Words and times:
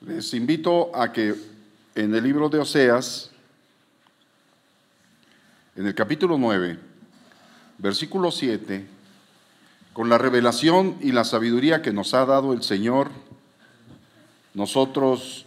Les 0.00 0.32
invito 0.32 0.90
a 0.94 1.12
que 1.12 1.34
en 1.94 2.14
el 2.14 2.24
libro 2.24 2.48
de 2.48 2.58
Oseas, 2.58 3.30
en 5.76 5.86
el 5.86 5.94
capítulo 5.94 6.38
9, 6.38 6.78
versículo 7.76 8.30
7, 8.30 8.86
con 9.92 10.08
la 10.08 10.16
revelación 10.16 10.96
y 11.02 11.12
la 11.12 11.24
sabiduría 11.24 11.82
que 11.82 11.92
nos 11.92 12.14
ha 12.14 12.24
dado 12.24 12.54
el 12.54 12.62
Señor, 12.62 13.10
nosotros 14.54 15.44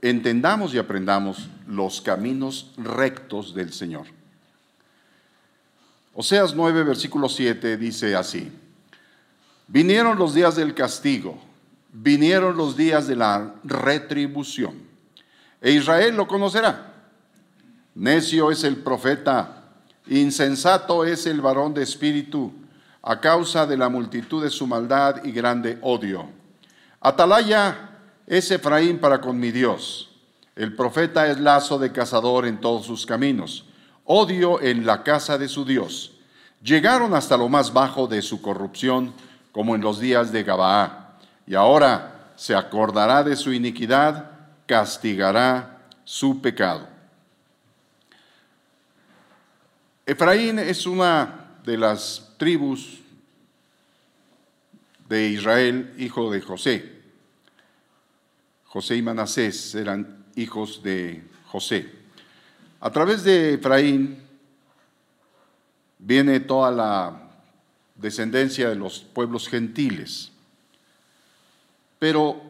entendamos 0.00 0.72
y 0.72 0.78
aprendamos 0.78 1.48
los 1.66 2.00
caminos 2.00 2.70
rectos 2.76 3.52
del 3.52 3.72
Señor. 3.72 4.06
Oseas 6.14 6.54
9, 6.54 6.84
versículo 6.84 7.28
7 7.28 7.76
dice 7.76 8.14
así, 8.14 8.52
vinieron 9.66 10.16
los 10.20 10.34
días 10.34 10.54
del 10.54 10.72
castigo, 10.72 11.49
vinieron 11.92 12.56
los 12.56 12.76
días 12.76 13.06
de 13.06 13.16
la 13.16 13.54
retribución, 13.64 14.74
e 15.60 15.72
Israel 15.72 16.16
lo 16.16 16.26
conocerá. 16.26 16.94
Necio 17.94 18.50
es 18.50 18.64
el 18.64 18.76
profeta, 18.76 19.64
insensato 20.06 21.04
es 21.04 21.26
el 21.26 21.40
varón 21.40 21.74
de 21.74 21.82
espíritu, 21.82 22.52
a 23.02 23.20
causa 23.20 23.66
de 23.66 23.76
la 23.76 23.88
multitud 23.88 24.42
de 24.42 24.50
su 24.50 24.66
maldad 24.66 25.24
y 25.24 25.32
grande 25.32 25.78
odio. 25.82 26.28
Atalaya 27.00 27.90
es 28.26 28.50
Efraín 28.50 28.98
para 28.98 29.20
con 29.20 29.38
mi 29.38 29.50
Dios. 29.50 30.10
El 30.54 30.76
profeta 30.76 31.26
es 31.28 31.40
lazo 31.40 31.78
de 31.78 31.92
cazador 31.92 32.46
en 32.46 32.60
todos 32.60 32.84
sus 32.86 33.06
caminos, 33.06 33.64
odio 34.04 34.60
en 34.60 34.84
la 34.84 35.02
casa 35.02 35.38
de 35.38 35.48
su 35.48 35.64
Dios. 35.64 36.12
Llegaron 36.62 37.14
hasta 37.14 37.36
lo 37.36 37.48
más 37.48 37.72
bajo 37.72 38.06
de 38.06 38.20
su 38.20 38.42
corrupción, 38.42 39.14
como 39.52 39.74
en 39.74 39.80
los 39.80 39.98
días 39.98 40.30
de 40.30 40.42
Gabaá. 40.44 40.99
Y 41.50 41.56
ahora 41.56 42.30
se 42.36 42.54
acordará 42.54 43.24
de 43.24 43.34
su 43.34 43.52
iniquidad, 43.52 44.30
castigará 44.66 45.80
su 46.04 46.40
pecado. 46.40 46.86
Efraín 50.06 50.60
es 50.60 50.86
una 50.86 51.58
de 51.64 51.76
las 51.76 52.34
tribus 52.38 53.00
de 55.08 55.26
Israel, 55.26 55.92
hijo 55.98 56.30
de 56.30 56.40
José. 56.40 57.02
José 58.66 58.94
y 58.94 59.02
Manasés 59.02 59.74
eran 59.74 60.24
hijos 60.36 60.80
de 60.84 61.24
José. 61.46 61.92
A 62.78 62.92
través 62.92 63.24
de 63.24 63.54
Efraín 63.54 64.22
viene 65.98 66.38
toda 66.38 66.70
la 66.70 67.28
descendencia 67.96 68.68
de 68.68 68.76
los 68.76 69.00
pueblos 69.00 69.48
gentiles. 69.48 70.29
Pero 72.00 72.42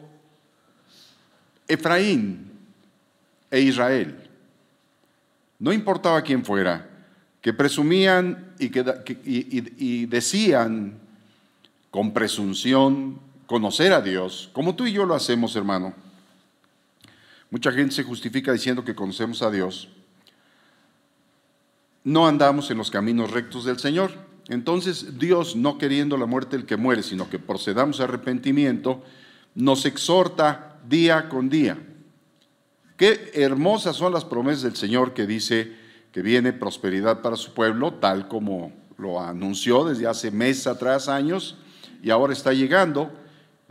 Efraín 1.67 2.51
e 3.51 3.61
Israel, 3.61 4.17
no 5.59 5.71
importaba 5.71 6.23
quién 6.23 6.43
fuera, 6.43 6.89
que 7.41 7.53
presumían 7.53 8.55
y, 8.57 8.69
que, 8.69 10.07
decían 10.09 10.97
con 11.91 12.13
presunción 12.13 13.19
conocer 13.45 13.93
a 13.93 14.01
Dios, 14.01 14.49
como 14.53 14.73
tú 14.75 14.87
y 14.87 14.93
yo 14.93 15.05
lo 15.05 15.13
hacemos, 15.13 15.55
hermano 15.55 15.93
Mucha 17.51 17.73
gente 17.73 17.93
se 17.93 18.03
justifica 18.03 18.53
diciendo 18.53 18.85
que 18.85 18.95
conocemos 18.95 19.41
a 19.41 19.51
Dios. 19.51 19.89
No 22.05 22.25
andamos 22.25 22.71
en 22.71 22.77
los 22.77 22.89
caminos 22.89 23.29
rectos 23.29 23.65
del 23.65 23.77
Señor. 23.77 24.13
Entonces 24.47 25.19
Dios, 25.19 25.57
no 25.57 25.77
queriendo 25.77 26.15
la 26.15 26.25
muerte 26.25 26.55
del 26.55 26.65
que 26.65 26.77
muere, 26.77 27.03
sino 27.03 27.29
que 27.29 27.39
procedamos 27.39 27.99
a 27.99 28.05
arrepentimiento, 28.05 29.03
nos 29.55 29.85
exhorta 29.85 30.79
día 30.87 31.29
con 31.29 31.49
día. 31.49 31.77
Qué 32.97 33.31
hermosas 33.33 33.95
son 33.95 34.13
las 34.13 34.25
promesas 34.25 34.63
del 34.63 34.75
Señor 34.75 35.13
que 35.13 35.25
dice 35.25 35.75
que 36.11 36.21
viene 36.21 36.53
prosperidad 36.53 37.21
para 37.21 37.35
su 37.35 37.53
pueblo, 37.53 37.93
tal 37.95 38.27
como 38.27 38.73
lo 38.97 39.19
anunció 39.19 39.85
desde 39.85 40.07
hace 40.07 40.29
meses 40.29 40.67
atrás, 40.67 41.07
años, 41.07 41.57
y 42.03 42.09
ahora 42.09 42.33
está 42.33 42.53
llegando. 42.53 43.11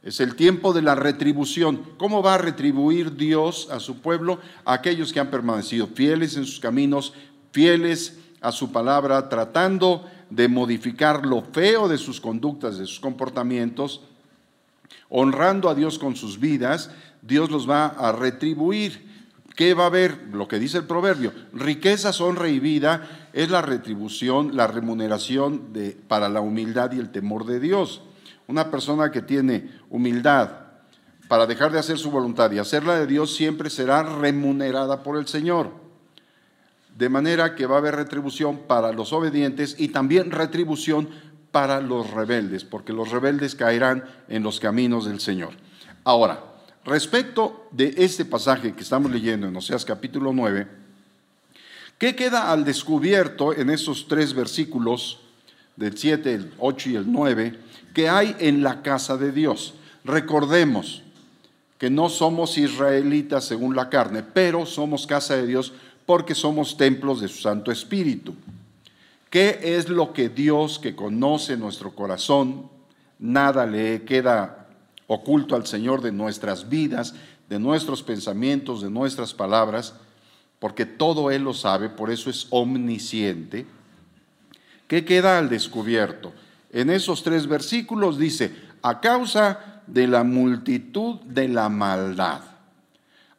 Es 0.03 0.21
el 0.21 0.35
tiempo 0.35 0.73
de 0.73 0.83
la 0.83 0.95
retribución. 0.95 1.83
¿Cómo 1.99 2.23
va 2.23 2.35
a 2.35 2.39
retribuir 2.39 3.17
Dios 3.17 3.69
a 3.71 3.81
su 3.81 4.01
pueblo? 4.01 4.41
A 4.65 4.73
aquellos 4.73 5.13
que 5.13 5.21
han 5.21 5.31
permanecido 5.31 5.87
fieles 5.87 6.37
en 6.37 6.47
sus 6.47 6.59
caminos, 6.59 7.13
fieles 7.53 8.19
a 8.41 8.51
su 8.51 8.73
palabra, 8.73 9.29
tratando 9.29 10.07
de 10.31 10.49
modificar 10.49 11.27
lo 11.27 11.43
feo 11.43 11.87
de 11.87 11.99
sus 11.99 12.21
conductas, 12.21 12.79
de 12.79 12.87
sus 12.87 12.99
comportamientos, 12.99 14.03
honrando 15.09 15.69
a 15.69 15.75
Dios 15.75 15.99
con 15.99 16.17
sus 16.17 16.41
vidas, 16.41 16.91
Dios 17.23 17.51
los 17.51 17.69
va 17.69 17.87
a 17.87 18.13
retribuir. 18.13 19.09
¿Qué 19.57 19.75
va 19.75 19.85
a 19.85 19.87
haber? 19.89 20.29
Lo 20.33 20.49
que 20.49 20.59
dice 20.59 20.79
el 20.79 20.85
proverbio, 20.85 21.33
riquezas, 21.53 22.21
honra 22.21 22.49
y 22.49 22.61
vida 22.61 23.29
es 23.33 23.51
la 23.51 23.61
retribución, 23.61 24.57
la 24.57 24.67
remuneración 24.67 25.73
de, 25.73 25.91
para 26.09 26.29
la 26.29 26.41
humildad 26.41 26.93
y 26.93 26.99
el 26.99 27.11
temor 27.11 27.45
de 27.45 27.61
Dios. 27.61 28.03
Una 28.47 28.71
persona 28.71 29.11
que 29.11 29.23
tiene 29.23 29.71
humildad 29.91 30.51
para 31.29 31.47
dejar 31.47 31.71
de 31.71 31.79
hacer 31.79 31.99
su 31.99 32.11
voluntad 32.11 32.51
y 32.51 32.59
hacerla 32.59 32.99
de 32.99 33.07
Dios 33.07 33.35
siempre 33.35 33.71
será 33.71 34.03
remunerada 34.03 35.03
por 35.05 35.17
el 35.17 35.29
Señor. 35.29 35.71
De 36.97 37.09
manera 37.09 37.55
que 37.55 37.67
va 37.67 37.77
a 37.77 37.79
haber 37.79 37.95
retribución 37.95 38.67
para 38.67 38.93
los 38.93 39.13
obedientes 39.13 39.77
y 39.79 39.89
también 39.89 40.33
retribución 40.33 41.09
para 41.53 41.81
los 41.81 42.11
rebeldes, 42.11 42.65
porque 42.65 42.93
los 42.93 43.11
rebeldes 43.11 43.55
caerán 43.55 44.05
en 44.29 44.43
los 44.43 44.61
caminos 44.61 45.07
del 45.07 45.21
Señor. 45.21 45.51
Ahora, 46.05 46.43
respecto 46.85 47.69
de 47.71 47.95
este 47.97 48.25
pasaje 48.25 48.73
que 48.73 48.83
estamos 48.83 49.11
leyendo 49.11 49.47
en 49.49 49.57
Oseas 49.57 49.85
capítulo 49.85 50.33
9, 50.33 50.67
¿qué 51.99 52.15
queda 52.15 52.53
al 52.53 52.65
descubierto 52.65 53.55
en 53.55 53.71
esos 53.71 54.07
tres 54.09 54.33
versículos 54.33 55.21
del 55.77 55.97
7, 55.97 56.35
el 56.35 56.53
8 56.59 56.91
y 56.91 56.97
el 56.97 57.11
9? 57.11 57.71
que 57.95 58.09
hay 58.09 58.37
en 58.39 58.63
la 58.63 58.83
casa 58.83 59.17
de 59.17 59.33
Dios. 59.33 59.75
Recordemos 60.05 61.03
que 61.79 61.91
no 61.91 62.09
somos 62.09 62.59
israelitas 62.59 63.45
según 63.45 63.75
la 63.75 63.89
carne, 63.89 64.23
pero 64.23 64.67
somos 64.67 65.07
casa 65.07 65.37
de 65.37 65.47
Dios 65.47 65.73
porque 66.07 66.35
somos 66.35 66.77
templos 66.77 67.21
de 67.21 67.29
su 67.29 67.41
Santo 67.41 67.71
Espíritu. 67.71 68.35
¿Qué 69.31 69.61
es 69.63 69.89
lo 69.89 70.13
que 70.13 70.29
Dios 70.29 70.79
que 70.79 70.95
conoce 70.95 71.57
nuestro 71.57 71.95
corazón, 71.95 72.69
nada 73.19 73.65
le 73.65 74.05
queda 74.05 74.69
oculto 75.07 75.57
al 75.57 75.67
Señor 75.67 76.03
de 76.03 76.13
nuestras 76.13 76.69
vidas, 76.69 77.15
de 77.49 77.59
nuestros 77.59 78.03
pensamientos, 78.03 78.83
de 78.83 78.91
nuestras 78.91 79.33
palabras, 79.33 79.95
porque 80.59 80.85
todo 80.85 81.31
Él 81.31 81.45
lo 81.45 81.55
sabe, 81.55 81.89
por 81.89 82.11
eso 82.11 82.29
es 82.29 82.47
omnisciente? 82.51 83.67
¿Qué 84.89 85.05
queda 85.05 85.39
al 85.39 85.49
descubierto? 85.49 86.33
en 86.73 86.91
esos 86.91 87.23
tres 87.23 87.47
versículos 87.47 88.19
dice, 88.19 88.55
a 88.83 89.01
causa 89.01 89.83
de 89.87 90.07
la 90.07 90.25
multitud 90.25 91.21
de 91.23 91.49
la 91.49 91.69
maldad. 91.69 92.43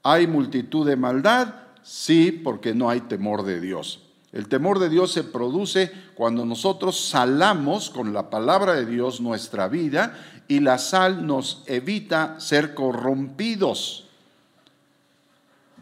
¿Hay 0.03 0.27
multitud 0.27 0.85
de 0.85 0.95
maldad? 0.95 1.55
Sí, 1.81 2.31
porque 2.31 2.73
no 2.75 2.89
hay 2.89 3.01
temor 3.01 3.43
de 3.43 3.61
Dios. 3.61 4.03
El 4.31 4.47
temor 4.47 4.79
de 4.79 4.89
Dios 4.89 5.11
se 5.11 5.23
produce 5.23 5.91
cuando 6.15 6.45
nosotros 6.45 7.09
salamos 7.09 7.89
con 7.89 8.13
la 8.13 8.29
palabra 8.29 8.73
de 8.73 8.85
Dios 8.85 9.19
nuestra 9.19 9.67
vida 9.67 10.17
y 10.47 10.61
la 10.61 10.77
sal 10.77 11.27
nos 11.27 11.63
evita 11.67 12.39
ser 12.39 12.73
corrompidos. 12.73 14.07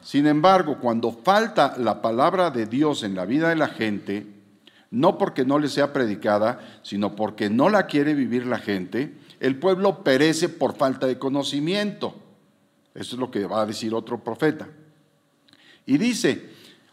Sin 0.01 0.25
embargo, 0.25 0.79
cuando 0.79 1.11
falta 1.11 1.75
la 1.77 2.01
palabra 2.01 2.49
de 2.49 2.65
Dios 2.65 3.03
en 3.03 3.15
la 3.15 3.25
vida 3.25 3.49
de 3.49 3.55
la 3.55 3.67
gente, 3.67 4.25
no 4.91 5.19
porque 5.19 5.45
no 5.45 5.59
le 5.59 5.67
sea 5.67 5.93
predicada, 5.93 6.79
sino 6.81 7.15
porque 7.15 7.49
no 7.49 7.69
la 7.69 7.85
quiere 7.85 8.15
vivir 8.15 8.47
la 8.47 8.57
gente, 8.57 9.15
el 9.39 9.57
pueblo 9.57 10.03
perece 10.03 10.49
por 10.49 10.75
falta 10.75 11.05
de 11.05 11.19
conocimiento. 11.19 12.15
Eso 12.95 13.15
es 13.15 13.19
lo 13.19 13.29
que 13.29 13.45
va 13.45 13.61
a 13.61 13.65
decir 13.67 13.93
otro 13.93 14.23
profeta. 14.23 14.67
Y 15.85 15.97
dice, 15.97 16.49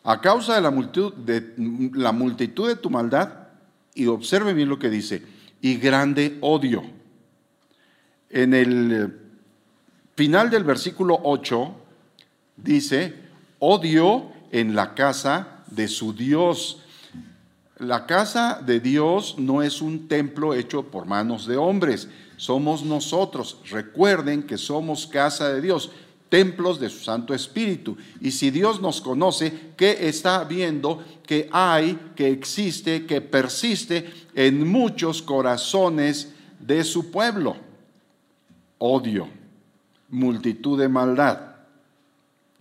a 0.07 0.21
causa 0.21 0.55
de 0.55 0.61
la 0.61 0.71
multitud 0.71 1.13
de, 1.15 1.53
la 1.95 2.13
multitud 2.13 2.69
de 2.69 2.77
tu 2.77 2.91
maldad, 2.91 3.49
y 3.93 4.07
observe 4.07 4.55
bien 4.55 4.69
lo 4.69 4.79
que 4.79 4.89
dice, 4.89 5.23
y 5.61 5.79
grande 5.79 6.39
odio. 6.43 6.85
En 8.31 8.55
el 8.55 9.19
final 10.15 10.49
del 10.49 10.63
versículo 10.63 11.19
8 11.25 11.75
dice, 12.57 13.15
odio 13.59 14.31
en 14.53 14.77
la 14.77 14.95
casa 14.95 15.65
de 15.67 15.89
su 15.89 16.13
Dios. 16.13 16.83
La 17.79 18.07
casa 18.07 18.63
de 18.65 18.79
Dios 18.79 19.35
no 19.39 19.61
es 19.61 19.83
un 19.83 20.07
templo 20.07 20.55
hecho 20.55 20.85
por 20.85 21.07
manos 21.07 21.49
de 21.49 21.57
hombres, 21.57 22.09
somos 22.37 22.85
nosotros. 22.85 23.59
Recuerden 23.71 24.45
que 24.45 24.57
somos 24.57 25.09
casa 25.09 25.53
de 25.53 25.61
Dios, 25.61 25.91
templos 26.29 26.81
de 26.81 26.89
su 26.89 27.01
Santo 27.01 27.35
Espíritu. 27.35 27.97
Y 28.21 28.31
si 28.31 28.51
Dios 28.51 28.81
nos 28.81 29.01
conoce, 29.01 29.73
¿qué 29.77 30.09
está 30.09 30.45
viendo? 30.45 31.05
Que 31.27 31.49
hay, 31.53 31.99
que 32.15 32.31
existe, 32.31 33.07
que 33.07 33.21
persiste 33.21 34.13
en 34.35 34.67
muchos 34.69 35.23
corazones 35.23 36.33
de 36.61 36.85
su 36.85 37.11
pueblo. 37.11 37.57
Odio. 38.79 39.29
multitud 40.09 40.79
de 40.79 40.89
maldad. 40.89 41.57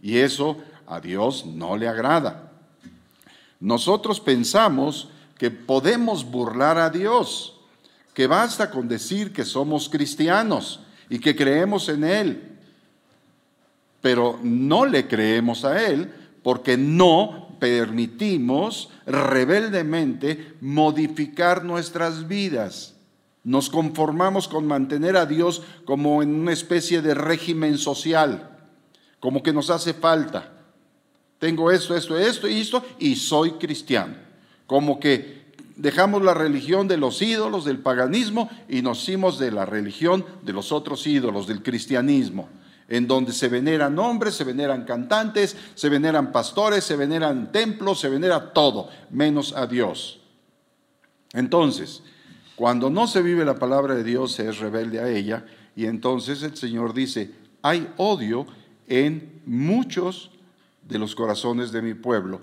Y 0.01 0.17
eso 0.17 0.57
a 0.87 0.99
Dios 0.99 1.45
no 1.45 1.77
le 1.77 1.87
agrada. 1.87 2.51
Nosotros 3.59 4.19
pensamos 4.19 5.09
que 5.37 5.51
podemos 5.51 6.23
burlar 6.23 6.77
a 6.77 6.89
Dios, 6.89 7.59
que 8.13 8.27
basta 8.27 8.71
con 8.71 8.87
decir 8.87 9.33
que 9.33 9.43
somos 9.43 9.89
cristianos 9.89 10.79
y 11.09 11.19
que 11.19 11.35
creemos 11.35 11.89
en 11.89 12.03
Él. 12.03 12.54
Pero 14.05 14.39
no 14.43 14.85
le 14.85 15.07
creemos 15.07 15.65
a 15.65 15.83
Él 15.83 16.13
porque 16.43 16.77
no 16.77 17.57
permitimos 17.59 18.91
rebeldemente 19.07 20.53
modificar 20.61 21.65
nuestras 21.65 22.27
vidas. 22.27 22.93
Nos 23.43 23.67
conformamos 23.67 24.47
con 24.47 24.67
mantener 24.67 25.17
a 25.17 25.25
Dios 25.25 25.63
como 25.85 26.21
en 26.21 26.35
una 26.35 26.53
especie 26.53 27.01
de 27.01 27.15
régimen 27.15 27.79
social, 27.79 28.55
como 29.19 29.41
que 29.41 29.51
nos 29.51 29.71
hace 29.71 29.95
falta. 29.95 30.53
Tengo 31.39 31.71
esto, 31.71 31.97
esto, 31.97 32.15
esto 32.15 32.47
y 32.47 32.59
esto, 32.59 32.85
y 32.99 33.15
soy 33.15 33.53
cristiano. 33.53 34.13
Como 34.67 34.99
que 34.99 35.45
dejamos 35.77 36.21
la 36.21 36.35
religión 36.35 36.87
de 36.87 36.97
los 36.97 37.23
ídolos, 37.23 37.65
del 37.65 37.79
paganismo, 37.79 38.51
y 38.69 38.83
nos 38.83 39.01
hicimos 39.01 39.39
de 39.39 39.49
la 39.49 39.65
religión 39.65 40.23
de 40.43 40.53
los 40.53 40.71
otros 40.71 41.07
ídolos, 41.07 41.47
del 41.47 41.63
cristianismo 41.63 42.49
en 42.87 43.07
donde 43.07 43.33
se 43.33 43.47
veneran 43.47 43.97
hombres, 43.97 44.35
se 44.35 44.43
veneran 44.43 44.85
cantantes, 44.85 45.55
se 45.73 45.89
veneran 45.89 46.31
pastores, 46.31 46.83
se 46.83 46.95
veneran 46.95 47.51
templos, 47.51 47.99
se 47.99 48.09
venera 48.09 48.53
todo, 48.53 48.89
menos 49.09 49.53
a 49.55 49.65
Dios. 49.65 50.19
Entonces, 51.33 52.03
cuando 52.55 52.89
no 52.89 53.07
se 53.07 53.21
vive 53.21 53.43
la 53.43 53.55
palabra 53.55 53.95
de 53.95 54.03
Dios, 54.03 54.33
se 54.33 54.47
es 54.47 54.59
rebelde 54.59 54.99
a 54.99 55.09
ella, 55.09 55.45
y 55.75 55.85
entonces 55.85 56.43
el 56.43 56.55
Señor 56.55 56.93
dice, 56.93 57.31
hay 57.61 57.91
odio 57.97 58.45
en 58.87 59.41
muchos 59.45 60.31
de 60.87 60.99
los 60.99 61.15
corazones 61.15 61.71
de 61.71 61.81
mi 61.81 61.95
pueblo, 61.95 62.39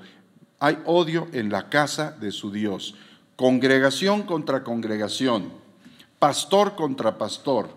hay 0.58 0.78
odio 0.84 1.28
en 1.32 1.50
la 1.50 1.68
casa 1.68 2.10
de 2.10 2.32
su 2.32 2.50
Dios, 2.50 2.94
congregación 3.36 4.22
contra 4.22 4.64
congregación, 4.64 5.50
pastor 6.18 6.74
contra 6.74 7.16
pastor, 7.16 7.70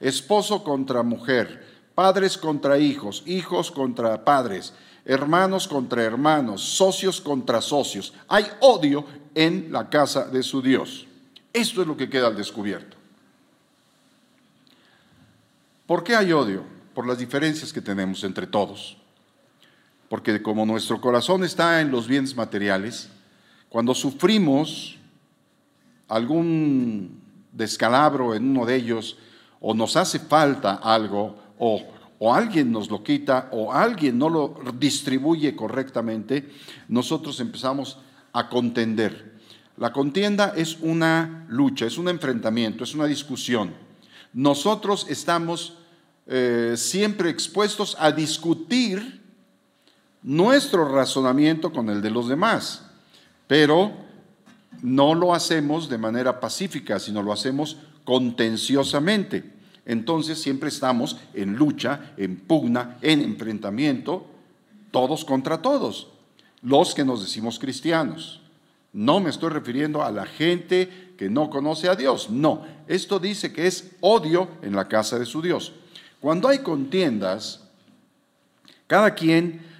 esposo 0.00 0.64
contra 0.64 1.02
mujer, 1.02 1.71
padres 1.94 2.38
contra 2.38 2.78
hijos, 2.78 3.22
hijos 3.26 3.70
contra 3.70 4.24
padres, 4.24 4.74
hermanos 5.04 5.68
contra 5.68 6.02
hermanos, 6.02 6.62
socios 6.62 7.20
contra 7.20 7.60
socios. 7.60 8.14
Hay 8.28 8.46
odio 8.60 9.04
en 9.34 9.72
la 9.72 9.88
casa 9.88 10.26
de 10.26 10.42
su 10.42 10.62
Dios. 10.62 11.06
Esto 11.52 11.82
es 11.82 11.88
lo 11.88 11.96
que 11.96 12.08
queda 12.08 12.28
al 12.28 12.36
descubierto. 12.36 12.96
¿Por 15.86 16.04
qué 16.04 16.16
hay 16.16 16.32
odio? 16.32 16.64
Por 16.94 17.06
las 17.06 17.18
diferencias 17.18 17.72
que 17.72 17.80
tenemos 17.80 18.24
entre 18.24 18.46
todos. 18.46 18.96
Porque 20.08 20.42
como 20.42 20.64
nuestro 20.64 21.00
corazón 21.00 21.44
está 21.44 21.80
en 21.80 21.90
los 21.90 22.06
bienes 22.06 22.36
materiales, 22.36 23.08
cuando 23.68 23.94
sufrimos 23.94 24.98
algún 26.08 27.22
descalabro 27.52 28.34
en 28.34 28.50
uno 28.50 28.66
de 28.66 28.76
ellos 28.76 29.16
o 29.60 29.74
nos 29.74 29.96
hace 29.96 30.18
falta 30.18 30.74
algo 30.74 31.36
o, 31.64 32.34
alguien 32.34 32.72
nos 32.72 32.90
lo 32.90 33.02
quita 33.02 33.48
o 33.52 33.72
alguien 33.72 34.18
no 34.18 34.28
lo 34.28 34.56
distribuye 34.78 35.54
correctamente, 35.54 36.48
nosotros 36.88 37.38
empezamos 37.40 37.98
a 38.32 38.48
contender. 38.48 39.32
La 39.76 39.92
contienda 39.92 40.52
es 40.56 40.78
una 40.80 41.46
lucha, 41.48 41.86
es 41.86 41.98
un 41.98 42.08
enfrentamiento, 42.08 42.84
es 42.84 42.94
una 42.94 43.06
discusión. 43.06 43.74
Nosotros 44.32 45.06
estamos 45.08 45.78
eh, 46.26 46.74
siempre 46.76 47.30
expuestos 47.30 47.96
a 47.98 48.10
discutir 48.10 49.20
nuestro 50.22 50.88
razonamiento 50.88 51.72
con 51.72 51.90
el 51.90 52.02
de 52.02 52.10
los 52.10 52.28
demás, 52.28 52.86
pero 53.46 53.92
no 54.80 55.14
lo 55.14 55.34
hacemos 55.34 55.88
de 55.88 55.98
manera 55.98 56.40
pacífica, 56.40 56.98
sino 56.98 57.22
lo 57.22 57.32
hacemos 57.32 57.76
contenciosamente 58.04 59.61
entonces 59.84 60.40
siempre 60.40 60.68
estamos 60.68 61.18
en 61.34 61.56
lucha, 61.56 62.12
en 62.16 62.36
pugna, 62.36 62.98
en 63.02 63.20
enfrentamiento, 63.20 64.26
todos 64.90 65.24
contra 65.24 65.60
todos, 65.60 66.08
los 66.62 66.94
que 66.94 67.04
nos 67.04 67.22
decimos 67.22 67.58
cristianos. 67.58 68.40
No 68.92 69.20
me 69.20 69.30
estoy 69.30 69.50
refiriendo 69.50 70.02
a 70.02 70.12
la 70.12 70.26
gente 70.26 71.14
que 71.16 71.30
no 71.30 71.50
conoce 71.50 71.88
a 71.88 71.96
Dios, 71.96 72.30
no, 72.30 72.64
esto 72.86 73.18
dice 73.18 73.52
que 73.52 73.66
es 73.66 73.92
odio 74.00 74.48
en 74.62 74.76
la 74.76 74.88
casa 74.88 75.18
de 75.18 75.26
su 75.26 75.40
Dios. 75.40 75.72
Cuando 76.20 76.48
hay 76.48 76.58
contiendas, 76.58 77.64
cada 78.86 79.14
quien 79.14 79.71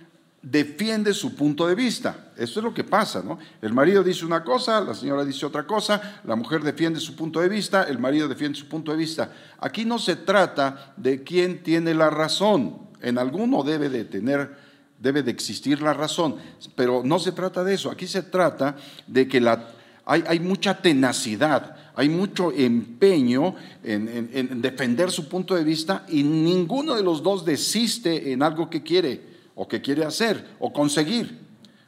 defiende 0.42 1.14
su 1.14 1.36
punto 1.36 1.66
de 1.68 1.74
vista. 1.76 2.32
Esto 2.36 2.58
es 2.58 2.64
lo 2.64 2.74
que 2.74 2.82
pasa, 2.82 3.22
¿no? 3.22 3.38
El 3.60 3.72
marido 3.72 4.02
dice 4.02 4.26
una 4.26 4.42
cosa, 4.42 4.80
la 4.80 4.94
señora 4.94 5.24
dice 5.24 5.46
otra 5.46 5.64
cosa, 5.64 6.20
la 6.24 6.34
mujer 6.34 6.62
defiende 6.62 6.98
su 6.98 7.14
punto 7.14 7.40
de 7.40 7.48
vista, 7.48 7.84
el 7.84 7.98
marido 7.98 8.26
defiende 8.26 8.58
su 8.58 8.66
punto 8.66 8.90
de 8.90 8.98
vista. 8.98 9.32
Aquí 9.60 9.84
no 9.84 9.98
se 10.00 10.16
trata 10.16 10.94
de 10.96 11.22
quién 11.22 11.62
tiene 11.62 11.94
la 11.94 12.10
razón. 12.10 12.90
En 13.00 13.18
alguno 13.18 13.62
debe 13.62 13.88
de 13.88 14.04
tener, 14.04 14.56
debe 14.98 15.22
de 15.22 15.30
existir 15.30 15.80
la 15.80 15.94
razón, 15.94 16.36
pero 16.74 17.02
no 17.04 17.20
se 17.20 17.30
trata 17.30 17.62
de 17.62 17.74
eso. 17.74 17.90
Aquí 17.90 18.08
se 18.08 18.22
trata 18.22 18.76
de 19.06 19.28
que 19.28 19.40
la, 19.40 19.68
hay, 20.04 20.40
mucha 20.40 20.82
tenacidad, 20.82 21.76
hay 21.94 22.08
mucho 22.08 22.50
empeño 22.50 23.54
en 23.84 24.60
defender 24.60 25.12
su 25.12 25.28
punto 25.28 25.54
de 25.54 25.62
vista 25.62 26.04
y 26.08 26.24
ninguno 26.24 26.96
de 26.96 27.02
los 27.04 27.22
dos 27.22 27.44
desiste 27.44 28.32
en 28.32 28.42
algo 28.42 28.68
que 28.68 28.82
quiere 28.82 29.31
o 29.54 29.68
que 29.68 29.80
quiere 29.80 30.04
hacer 30.04 30.56
o 30.58 30.72
conseguir. 30.72 31.40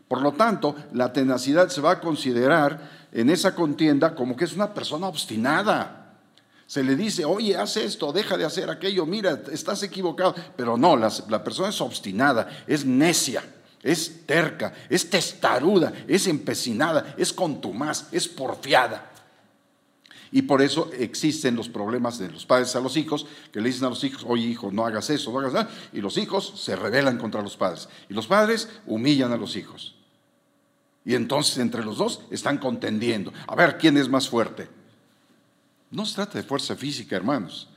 Por 0.09 0.21
lo 0.21 0.33
tanto, 0.33 0.77
la 0.93 1.13
tenacidad 1.13 1.69
se 1.69 1.81
va 1.81 1.93
a 1.93 2.01
considerar 2.01 3.07
en 3.13 3.31
esa 3.31 3.55
contienda 3.55 4.15
como 4.15 4.37
que 4.37 4.45
es 4.45 4.53
una 4.53 4.75
persona 4.75 5.09
obstinada. 5.09 6.19
Se 6.67 6.83
le 6.83 6.97
dice, 6.97 7.25
oye, 7.25 7.57
haz 7.57 7.77
esto, 7.77 8.13
deja 8.13 8.37
de 8.37 8.45
hacer 8.45 8.71
aquello, 8.71 9.07
mira, 9.07 9.41
estás 9.53 9.83
equivocado. 9.83 10.35
Pero 10.57 10.77
no, 10.77 10.97
la, 10.97 11.13
la 11.29 11.45
persona 11.45 11.69
es 11.69 11.81
obstinada, 11.81 12.49
es 12.67 12.85
necia, 12.85 13.43
es 13.83 14.27
terca, 14.27 14.73
es 14.89 15.09
testaruda, 15.09 15.93
es 16.09 16.27
empecinada, 16.27 17.15
es 17.17 17.33
contumaz, 17.33 18.09
es 18.13 18.29
porfiada. 18.29 19.11
Y 20.35 20.43
por 20.43 20.63
eso 20.63 20.91
existen 20.99 21.55
los 21.55 21.69
problemas 21.69 22.19
de 22.19 22.29
los 22.29 22.45
padres 22.45 22.75
a 22.75 22.81
los 22.81 22.97
hijos, 22.97 23.25
que 23.53 23.61
le 23.61 23.69
dicen 23.69 23.85
a 23.85 23.91
los 23.91 24.03
hijos, 24.03 24.25
oye 24.27 24.43
hijo, 24.43 24.73
no 24.73 24.85
hagas 24.85 25.09
eso, 25.11 25.31
no 25.31 25.39
hagas 25.39 25.53
nada. 25.53 25.71
Y 25.93 26.01
los 26.01 26.19
hijos 26.19 26.55
se 26.57 26.75
rebelan 26.75 27.19
contra 27.19 27.41
los 27.41 27.57
padres. 27.57 27.89
Y 28.09 28.15
los 28.15 28.27
padres 28.27 28.69
humillan 28.85 29.31
a 29.31 29.37
los 29.37 29.55
hijos. 29.55 29.95
Y 31.05 31.15
entonces 31.15 31.59
entre 31.59 31.85
los 31.85 31.99
dos 31.99 32.23
están 32.33 32.59
contendiendo. 32.59 33.33
A 33.47 33.55
ver, 33.55 33.79
¿quién 33.79 33.97
es 33.97 34.09
más 34.09 34.29
fuerte? 34.29 34.69
No 35.93 36.05
se 36.05 36.17
trata 36.17 36.39
de 36.39 36.45
fuerza 36.45 36.75
física, 36.75 37.15
hermanos. 37.15 37.69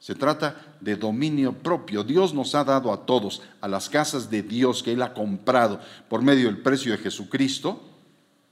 Se 0.00 0.16
trata 0.16 0.76
de 0.80 0.96
dominio 0.96 1.52
propio. 1.52 2.02
Dios 2.02 2.34
nos 2.34 2.56
ha 2.56 2.64
dado 2.64 2.92
a 2.92 3.06
todos, 3.06 3.40
a 3.60 3.68
las 3.68 3.88
casas 3.88 4.28
de 4.28 4.42
Dios 4.42 4.82
que 4.82 4.90
Él 4.94 5.02
ha 5.02 5.14
comprado 5.14 5.78
por 6.08 6.22
medio 6.22 6.46
del 6.46 6.60
precio 6.60 6.90
de 6.90 6.98
Jesucristo, 6.98 7.93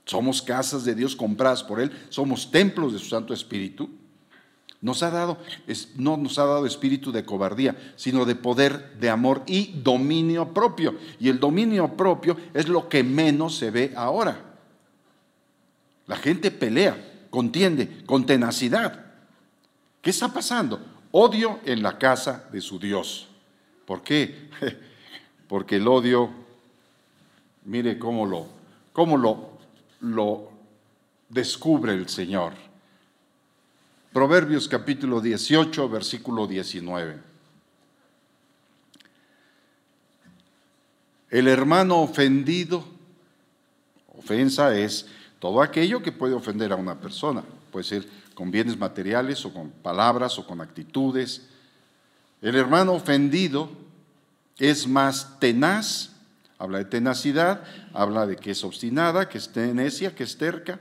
somos 0.04 0.42
casas 0.42 0.84
de 0.84 0.94
Dios 0.94 1.14
compradas 1.14 1.62
por 1.62 1.80
Él, 1.80 1.92
somos 2.08 2.50
templos 2.50 2.92
de 2.92 2.98
su 2.98 3.06
Santo 3.06 3.32
Espíritu. 3.32 3.88
Nos 4.80 5.04
ha 5.04 5.10
dado, 5.10 5.38
no 5.94 6.16
nos 6.16 6.40
ha 6.40 6.44
dado 6.44 6.66
espíritu 6.66 7.12
de 7.12 7.24
cobardía, 7.24 7.76
sino 7.94 8.24
de 8.24 8.34
poder, 8.34 8.98
de 8.98 9.10
amor 9.10 9.44
y 9.46 9.80
dominio 9.80 10.52
propio. 10.52 10.96
Y 11.20 11.28
el 11.28 11.38
dominio 11.38 11.96
propio 11.96 12.36
es 12.52 12.66
lo 12.66 12.88
que 12.88 13.04
menos 13.04 13.54
se 13.54 13.70
ve 13.70 13.92
ahora. 13.94 14.42
La 16.08 16.16
gente 16.16 16.50
pelea, 16.50 16.96
contiende 17.30 18.04
con 18.06 18.26
tenacidad. 18.26 19.06
¿Qué 20.00 20.10
está 20.10 20.32
pasando? 20.32 20.80
Odio 21.12 21.60
en 21.64 21.80
la 21.80 21.96
casa 21.96 22.48
de 22.50 22.60
su 22.60 22.80
Dios. 22.80 23.28
¿Por 23.86 24.02
qué? 24.02 24.50
Porque 25.48 25.76
el 25.76 25.86
odio, 25.86 26.28
mire 27.64 28.00
cómo 28.00 28.26
lo, 28.26 28.48
cómo 28.92 29.16
lo 29.16 29.51
lo 30.02 30.50
descubre 31.28 31.94
el 31.94 32.08
Señor. 32.08 32.52
Proverbios 34.12 34.68
capítulo 34.68 35.20
18, 35.20 35.88
versículo 35.88 36.46
19. 36.46 37.18
El 41.30 41.48
hermano 41.48 42.02
ofendido, 42.02 42.84
ofensa 44.14 44.76
es 44.76 45.06
todo 45.38 45.62
aquello 45.62 46.02
que 46.02 46.12
puede 46.12 46.34
ofender 46.34 46.72
a 46.72 46.76
una 46.76 47.00
persona, 47.00 47.42
puede 47.70 47.84
ser 47.84 48.06
con 48.34 48.50
bienes 48.50 48.76
materiales 48.76 49.44
o 49.46 49.54
con 49.54 49.70
palabras 49.70 50.38
o 50.38 50.46
con 50.46 50.60
actitudes. 50.60 51.48
El 52.42 52.56
hermano 52.56 52.92
ofendido 52.92 53.70
es 54.58 54.86
más 54.86 55.38
tenaz 55.38 56.11
Habla 56.62 56.78
de 56.78 56.84
tenacidad, 56.84 57.64
habla 57.92 58.24
de 58.24 58.36
que 58.36 58.52
es 58.52 58.62
obstinada, 58.62 59.28
que 59.28 59.38
es 59.38 59.50
necia, 59.56 60.14
que 60.14 60.22
es 60.22 60.38
terca. 60.38 60.78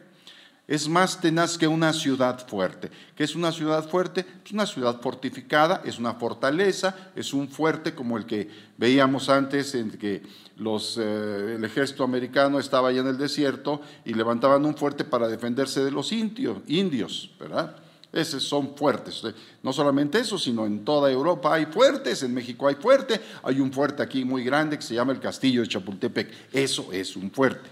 es 0.67 0.88
más 0.88 1.19
tenaz 1.19 1.57
que 1.57 1.67
una 1.67 1.91
ciudad 1.91 2.47
fuerte. 2.47 2.91
¿Qué 3.15 3.23
es 3.23 3.33
una 3.35 3.51
ciudad 3.51 3.89
fuerte? 3.89 4.23
Es 4.45 4.51
una 4.51 4.67
ciudad 4.67 5.01
fortificada, 5.01 5.81
es 5.83 5.97
una 5.97 6.13
fortaleza, 6.13 6.95
es 7.15 7.33
un 7.33 7.50
fuerte 7.50 7.95
como 7.95 8.15
el 8.19 8.27
que 8.27 8.47
veíamos 8.77 9.27
antes 9.27 9.73
en 9.73 9.89
que 9.89 10.21
los, 10.55 11.00
eh, 11.00 11.55
el 11.55 11.63
ejército 11.63 12.03
americano 12.03 12.59
estaba 12.59 12.89
allá 12.89 13.01
en 13.01 13.07
el 13.07 13.17
desierto 13.17 13.81
y 14.05 14.13
levantaban 14.13 14.63
un 14.63 14.75
fuerte 14.75 15.03
para 15.03 15.27
defenderse 15.27 15.83
de 15.83 15.89
los 15.89 16.11
indios, 16.11 16.59
indios 16.67 17.31
¿verdad? 17.39 17.75
Esos 18.13 18.43
son 18.43 18.75
fuertes. 18.75 19.23
No 19.63 19.71
solamente 19.71 20.19
eso, 20.19 20.37
sino 20.37 20.65
en 20.65 20.83
toda 20.83 21.09
Europa 21.09 21.53
hay 21.53 21.65
fuertes, 21.65 22.23
en 22.23 22.33
México 22.33 22.67
hay 22.67 22.75
fuerte, 22.75 23.21
hay 23.43 23.59
un 23.59 23.71
fuerte 23.71 24.03
aquí 24.03 24.25
muy 24.25 24.43
grande 24.43 24.77
que 24.77 24.83
se 24.83 24.95
llama 24.95 25.13
el 25.13 25.19
Castillo 25.19 25.61
de 25.61 25.67
Chapultepec. 25.67 26.29
Eso 26.51 26.91
es 26.91 27.15
un 27.15 27.31
fuerte. 27.31 27.69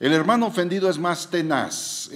El 0.00 0.12
hermano 0.12 0.46
ofendido 0.46 0.90
es 0.90 0.98
más 0.98 1.30
tenaz 1.30 2.10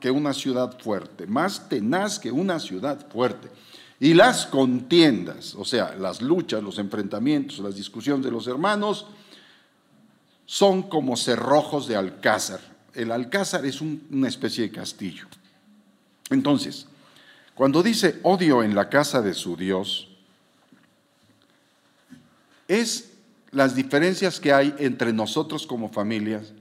que 0.00 0.10
una 0.10 0.32
ciudad 0.32 0.78
fuerte, 0.78 1.26
más 1.26 1.68
tenaz 1.68 2.18
que 2.18 2.30
una 2.30 2.58
ciudad 2.58 3.10
fuerte. 3.10 3.50
Y 3.98 4.14
las 4.14 4.46
contiendas, 4.46 5.54
o 5.54 5.64
sea, 5.64 5.94
las 5.96 6.22
luchas, 6.22 6.62
los 6.62 6.78
enfrentamientos, 6.78 7.58
las 7.58 7.74
discusiones 7.74 8.24
de 8.24 8.30
los 8.30 8.46
hermanos, 8.46 9.06
son 10.46 10.84
como 10.84 11.16
cerrojos 11.16 11.88
de 11.88 11.96
alcázar. 11.96 12.60
El 12.94 13.10
alcázar 13.10 13.66
es 13.66 13.80
una 13.80 14.28
especie 14.28 14.64
de 14.64 14.70
castillo. 14.70 15.26
Entonces, 16.30 16.86
cuando 17.54 17.82
dice 17.82 18.18
odio 18.22 18.62
en 18.62 18.74
la 18.74 18.88
casa 18.88 19.22
de 19.22 19.34
su 19.34 19.56
Dios, 19.56 20.08
es 22.68 23.12
las 23.50 23.74
diferencias 23.74 24.40
que 24.40 24.52
hay 24.52 24.74
entre 24.78 25.12
nosotros 25.12 25.66
como 25.66 25.88
familias 25.88 26.52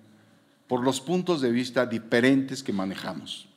por 0.68 0.84
los 0.84 1.02
puntos 1.02 1.42
de 1.42 1.52
vista 1.52 1.86
diferentes 1.86 2.64
que 2.64 2.74
manejamos, 2.74 3.48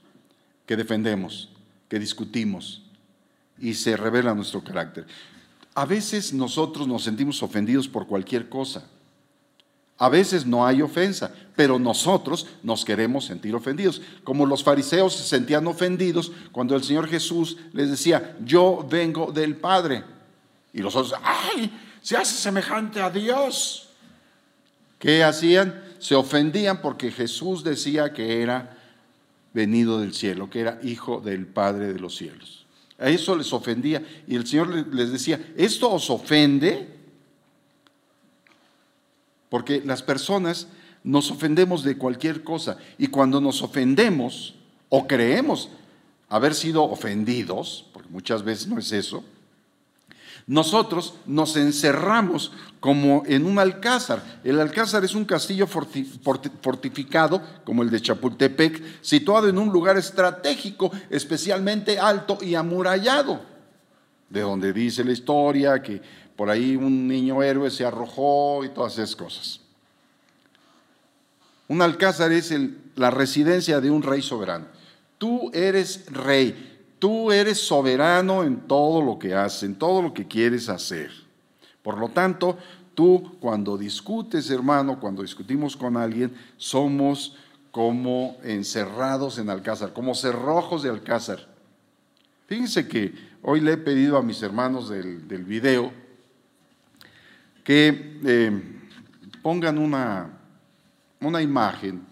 que 0.67 0.77
defendemos, 0.77 1.51
que 1.89 1.99
discutimos 1.99 2.83
y 3.59 3.75
se 3.75 3.97
revela 3.97 4.35
nuestro 4.35 4.63
carácter. 4.63 5.07
A 5.75 5.87
veces 5.87 6.33
nosotros 6.33 6.89
nos 6.89 7.05
sentimos 7.05 7.43
ofendidos 7.43 7.89
por 7.89 8.07
cualquier 8.07 8.49
cosa. 8.49 8.85
A 9.99 10.09
veces 10.09 10.47
no 10.47 10.65
hay 10.65 10.81
ofensa, 10.81 11.33
pero 11.57 11.79
nosotros 11.79 12.47
nos 12.63 12.85
queremos 12.85 13.25
sentir 13.25 13.55
ofendidos. 13.55 14.01
Como 14.25 14.47
los 14.47 14.63
fariseos 14.63 15.15
se 15.15 15.25
sentían 15.25 15.67
ofendidos 15.67 16.33
cuando 16.53 16.77
el 16.77 16.85
Señor 16.85 17.09
Jesús 17.09 17.57
les 17.73 17.91
decía, 17.91 18.37
yo 18.45 18.87
vengo 18.89 19.33
del 19.33 19.57
Padre. 19.57 20.05
Y 20.73 20.79
los 20.79 20.95
otros, 20.95 21.21
¡ay! 21.23 21.71
Se 22.01 22.17
hace 22.17 22.37
semejante 22.37 23.01
a 23.01 23.11
Dios. 23.11 23.89
¿Qué 24.99 25.25
hacían? 25.25 25.89
se 25.99 26.15
ofendían 26.15 26.81
porque 26.81 27.11
Jesús 27.11 27.65
decía 27.65 28.13
que 28.13 28.43
era 28.43 28.77
venido 29.53 30.01
del 30.01 30.15
cielo, 30.15 30.49
que 30.49 30.61
era 30.61 30.79
hijo 30.83 31.21
del 31.21 31.47
Padre 31.47 31.93
de 31.93 31.99
los 31.99 32.17
cielos. 32.17 32.67
A 32.99 33.11
eso 33.11 33.37
les 33.37 33.53
ofendía 33.53 34.03
y 34.27 34.37
el 34.37 34.47
Señor 34.47 34.93
les 34.93 35.13
decía, 35.13 35.41
¿esto 35.57 35.91
os 35.91 36.11
ofende? 36.11 36.98
Porque 39.49 39.83
las 39.85 40.03
personas 40.03 40.69
nos 41.05 41.31
ofendemos 41.31 41.85
de 41.85 41.97
cualquier 41.97 42.43
cosa 42.43 42.79
y 42.99 43.07
cuando 43.07 43.41
nos 43.41 43.63
ofendemos 43.63 44.55
o 44.89 45.07
creemos 45.07 45.71
haber 46.29 46.55
sido 46.55 46.85
ofendidos, 46.85 47.87
porque 47.93 48.09
muchas 48.11 48.43
veces 48.43 48.67
no 48.67 48.79
es 48.79 48.93
eso, 48.93 49.25
nosotros 50.49 51.15
nos 51.27 51.57
encerramos 51.57 52.53
como 52.81 53.23
en 53.27 53.45
un 53.45 53.59
alcázar. 53.59 54.41
El 54.45 54.59
alcázar 54.61 55.05
es 55.05 55.15
un 55.15 55.27
castillo 55.27 55.67
fortificado, 55.67 57.43
como 57.65 57.83
el 57.83 57.91
de 57.91 58.01
Chapultepec, 58.01 59.03
situado 59.03 59.49
en 59.49 59.59
un 59.59 59.69
lugar 59.69 59.99
estratégico, 59.99 60.91
especialmente 61.11 61.99
alto 61.99 62.39
y 62.41 62.55
amurallado, 62.55 63.43
de 64.31 64.41
donde 64.41 64.73
dice 64.73 65.05
la 65.05 65.13
historia 65.13 65.83
que 65.83 66.01
por 66.39 66.49
ahí 66.49 66.75
un 66.75 67.07
niño 67.07 67.43
héroe 67.43 67.71
se 67.71 67.85
arrojó 67.85 68.65
y 68.65 68.71
todas 68.71 68.95
esas 68.95 69.15
cosas. 69.15 69.61
Un 71.69 71.83
alcázar 71.83 72.33
es 72.33 72.55
la 72.97 73.11
residencia 73.11 73.83
de 73.83 73.91
un 73.91 74.03
rey 74.03 74.23
soberano. 74.23 74.65
Tú 75.19 75.51
eres 75.53 76.07
rey, 76.07 76.79
Tú 76.99 77.31
eres 77.31 77.61
soberano 77.61 78.43
en 78.43 78.67
todo 78.67 79.03
lo 79.03 79.19
que 79.19 79.35
haces, 79.35 79.63
en 79.63 79.77
todo 79.77 80.03
lo 80.03 80.13
que 80.13 80.27
quieres 80.27 80.69
hacer. 80.69 81.11
Por 81.83 81.99
lo 81.99 82.09
tanto, 82.09 82.59
tú 82.95 83.37
cuando 83.41 83.79
discutes, 83.79 84.51
hermano, 84.51 84.99
cuando 84.99 85.23
discutimos 85.23 85.77
con 85.77 85.97
alguien, 85.97 86.35
somos 86.57 87.37
como 87.71 88.37
encerrados 88.43 89.39
en 89.39 89.49
Alcázar, 89.49 89.93
como 89.93 90.15
cerrojos 90.15 90.83
de 90.83 90.91
Alcázar. 90.91 91.47
Fíjense 92.47 92.89
que 92.89 93.15
hoy 93.43 93.61
le 93.61 93.75
he 93.75 93.77
pedido 93.77 94.17
a 94.17 94.23
mis 94.23 94.43
hermanos 94.43 94.89
del, 94.89 95.45
video 95.45 95.93
que 97.69 98.19
eh, 98.25 98.63
pongan 99.43 99.77
una, 99.77 100.31
una 101.21 101.43
imagen, 101.43 102.03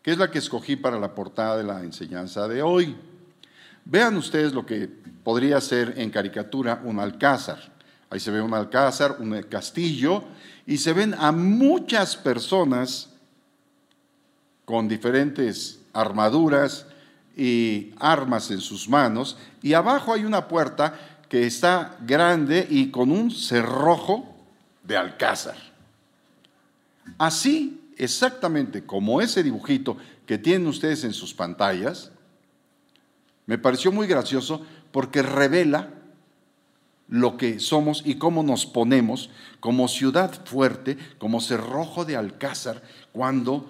que 0.00 0.12
es 0.12 0.16
la 0.16 0.30
que 0.30 0.38
escogí 0.38 0.74
para 0.74 0.98
la 0.98 1.14
portada 1.14 1.58
de 1.58 1.64
la 1.64 1.82
enseñanza 1.82 2.48
de 2.48 2.62
hoy. 2.62 2.96
Vean 3.84 4.16
ustedes 4.16 4.54
lo 4.54 4.64
que 4.64 4.88
podría 5.22 5.60
ser 5.60 5.92
en 5.98 6.08
caricatura 6.08 6.80
un 6.82 6.98
alcázar. 6.98 7.58
Ahí 8.08 8.18
se 8.18 8.30
ve 8.30 8.40
un 8.40 8.54
alcázar, 8.54 9.18
un 9.20 9.38
castillo, 9.42 10.24
y 10.64 10.78
se 10.78 10.94
ven 10.94 11.14
a 11.18 11.30
muchas 11.30 12.16
personas 12.16 13.10
con 14.64 14.88
diferentes 14.88 15.78
armaduras 15.92 16.86
y 17.36 17.92
armas 17.98 18.50
en 18.50 18.62
sus 18.62 18.88
manos, 18.88 19.36
y 19.60 19.74
abajo 19.74 20.14
hay 20.14 20.24
una 20.24 20.48
puerta 20.48 20.98
que 21.28 21.46
está 21.46 21.98
grande 22.00 22.66
y 22.70 22.90
con 22.90 23.10
un 23.10 23.30
cerrojo 23.30 24.35
de 24.86 24.96
alcázar. 24.96 25.56
Así, 27.18 27.80
exactamente 27.96 28.84
como 28.84 29.20
ese 29.20 29.42
dibujito 29.42 29.96
que 30.26 30.38
tienen 30.38 30.66
ustedes 30.66 31.04
en 31.04 31.12
sus 31.12 31.32
pantallas, 31.32 32.10
me 33.46 33.58
pareció 33.58 33.92
muy 33.92 34.06
gracioso 34.06 34.64
porque 34.90 35.22
revela 35.22 35.90
lo 37.08 37.36
que 37.36 37.60
somos 37.60 38.02
y 38.04 38.16
cómo 38.16 38.42
nos 38.42 38.66
ponemos 38.66 39.30
como 39.60 39.88
ciudad 39.88 40.44
fuerte, 40.44 40.98
como 41.18 41.40
cerrojo 41.40 42.04
de 42.04 42.16
alcázar, 42.16 42.82
cuando 43.12 43.68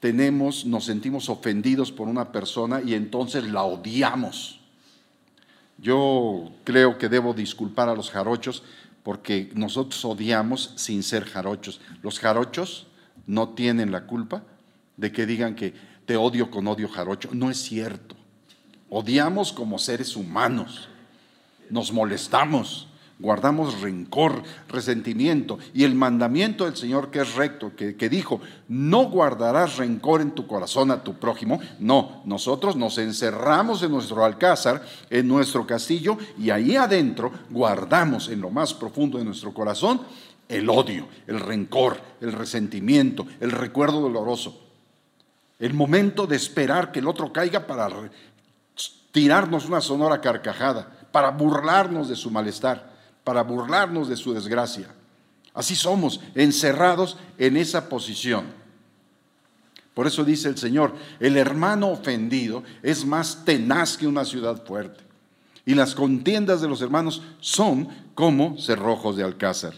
tenemos, 0.00 0.66
nos 0.66 0.84
sentimos 0.84 1.30
ofendidos 1.30 1.90
por 1.90 2.08
una 2.08 2.32
persona 2.32 2.82
y 2.84 2.94
entonces 2.94 3.44
la 3.44 3.62
odiamos. 3.62 4.60
Yo 5.78 6.52
creo 6.64 6.98
que 6.98 7.08
debo 7.08 7.34
disculpar 7.34 7.88
a 7.88 7.94
los 7.94 8.10
jarochos 8.10 8.62
porque 9.06 9.52
nosotros 9.54 10.04
odiamos 10.04 10.72
sin 10.74 11.04
ser 11.04 11.26
jarochos. 11.26 11.80
Los 12.02 12.18
jarochos 12.18 12.88
no 13.28 13.50
tienen 13.50 13.92
la 13.92 14.04
culpa 14.04 14.42
de 14.96 15.12
que 15.12 15.26
digan 15.26 15.54
que 15.54 15.74
te 16.06 16.16
odio 16.16 16.50
con 16.50 16.66
odio 16.66 16.88
jarocho. 16.88 17.28
No 17.32 17.48
es 17.48 17.58
cierto. 17.58 18.16
Odiamos 18.90 19.52
como 19.52 19.78
seres 19.78 20.16
humanos, 20.16 20.88
nos 21.70 21.92
molestamos, 21.92 22.85
guardamos 23.18 23.80
rencor, 23.80 24.42
resentimiento. 24.68 25.58
Y 25.72 25.84
el 25.84 25.94
mandamiento 25.94 26.64
del 26.64 26.76
Señor 26.76 27.10
que 27.10 27.20
es 27.20 27.34
recto, 27.34 27.72
que, 27.74 28.08
dijo, 28.08 28.40
no 28.68 29.04
guardarás 29.04 29.76
rencor 29.76 30.20
en 30.20 30.32
tu 30.32 30.46
corazón 30.46 30.90
a 30.90 31.02
tu 31.02 31.14
prójimo. 31.14 31.60
No, 31.78 32.22
nosotros 32.24 32.76
nos 32.76 32.98
encerramos 32.98 33.82
en 33.82 33.92
nuestro 33.92 34.24
alcázar, 34.24 34.84
en 35.10 35.28
nuestro 35.28 35.66
castillo, 35.66 36.18
y 36.38 36.50
ahí 36.50 36.76
adentro 36.76 37.32
guardamos 37.50 38.28
en 38.28 38.40
lo 38.40 38.50
más 38.50 38.74
profundo 38.74 39.18
de 39.18 39.24
nuestro 39.24 39.52
corazón 39.52 40.00
el 40.48 40.68
odio, 40.70 41.08
el 41.26 41.40
rencor, 41.40 42.00
el 42.20 42.32
resentimiento, 42.32 43.26
el 43.40 43.50
recuerdo 43.50 44.00
doloroso. 44.00 44.62
El 45.58 45.74
momento 45.74 46.26
de 46.26 46.36
esperar 46.36 46.92
que 46.92 47.00
el 47.00 47.08
otro 47.08 47.32
caiga 47.32 47.66
para 47.66 47.88
tirarnos 49.10 49.66
una 49.66 49.80
sonora 49.80 50.20
carcajada, 50.20 51.08
para 51.10 51.30
burlarnos 51.30 52.08
de 52.08 52.16
su 52.16 52.30
malestar, 52.30 52.95
para 53.26 53.42
burlarnos 53.42 54.08
de 54.08 54.16
su 54.16 54.32
desgracia. 54.32 54.86
Así 55.52 55.74
somos, 55.74 56.20
encerrados 56.36 57.18
en 57.38 57.56
esa 57.56 57.88
posición. 57.88 58.44
Por 59.94 60.06
eso 60.06 60.22
dice 60.22 60.48
el 60.48 60.56
Señor, 60.56 60.94
el 61.18 61.36
hermano 61.36 61.88
ofendido 61.88 62.62
es 62.84 63.04
más 63.04 63.44
tenaz 63.44 63.96
que 63.96 64.06
una 64.06 64.24
ciudad 64.24 64.64
fuerte. 64.64 65.02
Y 65.64 65.74
las 65.74 65.96
contiendas 65.96 66.60
de 66.60 66.68
los 66.68 66.80
hermanos 66.82 67.20
son 67.40 67.88
como 68.14 68.58
cerrojos 68.58 69.16
de 69.16 69.24
alcázar. 69.24 69.72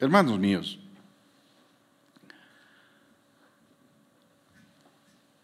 Hermanos 0.00 0.40
míos, 0.40 0.80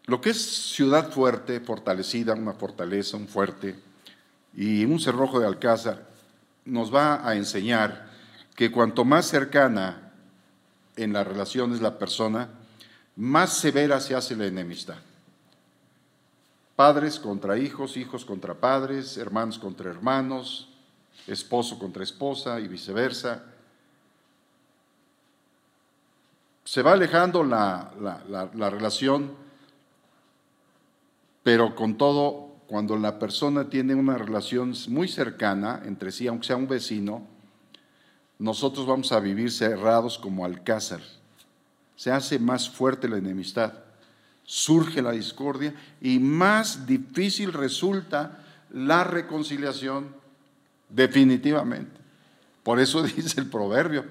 Lo 0.07 0.21
que 0.21 0.29
es 0.29 0.39
ciudad 0.39 1.09
fuerte, 1.09 1.59
fortalecida, 1.61 2.35
una 2.35 2.53
fortaleza, 2.53 3.17
un 3.17 3.27
fuerte 3.27 3.75
y 4.53 4.85
un 4.85 4.99
cerrojo 4.99 5.39
de 5.39 5.47
alcázar, 5.47 6.14
nos 6.65 6.93
va 6.93 7.27
a 7.27 7.35
enseñar 7.35 8.09
que 8.55 8.71
cuanto 8.71 9.05
más 9.05 9.27
cercana 9.27 10.11
en 10.95 11.13
la 11.13 11.23
relación 11.23 11.73
es 11.73 11.81
la 11.81 11.97
persona, 11.97 12.49
más 13.15 13.53
severa 13.53 13.99
se 13.99 14.15
hace 14.15 14.35
la 14.35 14.45
enemistad. 14.45 14.97
Padres 16.75 17.19
contra 17.19 17.57
hijos, 17.57 17.95
hijos 17.95 18.25
contra 18.25 18.55
padres, 18.55 19.17
hermanos 19.17 19.59
contra 19.59 19.89
hermanos, 19.89 20.69
esposo 21.27 21.79
contra 21.79 22.03
esposa 22.03 22.59
y 22.59 22.67
viceversa. 22.67 23.43
Se 26.65 26.81
va 26.81 26.93
alejando 26.93 27.43
la, 27.43 27.91
la 28.53 28.69
relación, 28.69 29.31
pero 31.43 31.75
con 31.75 31.97
todo, 31.97 32.54
cuando 32.67 32.97
la 32.97 33.19
persona 33.19 33.69
tiene 33.69 33.95
una 33.95 34.17
relación 34.17 34.73
muy 34.87 35.07
cercana 35.07 35.81
entre 35.85 36.11
sí, 36.11 36.27
aunque 36.27 36.47
sea 36.47 36.55
un 36.55 36.67
vecino, 36.67 37.25
nosotros 38.39 38.85
vamos 38.85 39.11
a 39.11 39.19
vivir 39.19 39.51
cerrados 39.51 40.17
como 40.17 40.45
alcázar. 40.45 41.01
Se 41.95 42.11
hace 42.11 42.39
más 42.39 42.69
fuerte 42.69 43.07
la 43.07 43.17
enemistad, 43.17 43.73
surge 44.43 45.01
la 45.01 45.11
discordia 45.11 45.73
y 46.01 46.19
más 46.19 46.85
difícil 46.85 47.53
resulta 47.53 48.39
la 48.71 49.03
reconciliación 49.03 50.07
definitivamente. 50.89 51.99
Por 52.63 52.79
eso 52.79 53.03
dice 53.03 53.39
el 53.39 53.49
proverbio, 53.49 54.05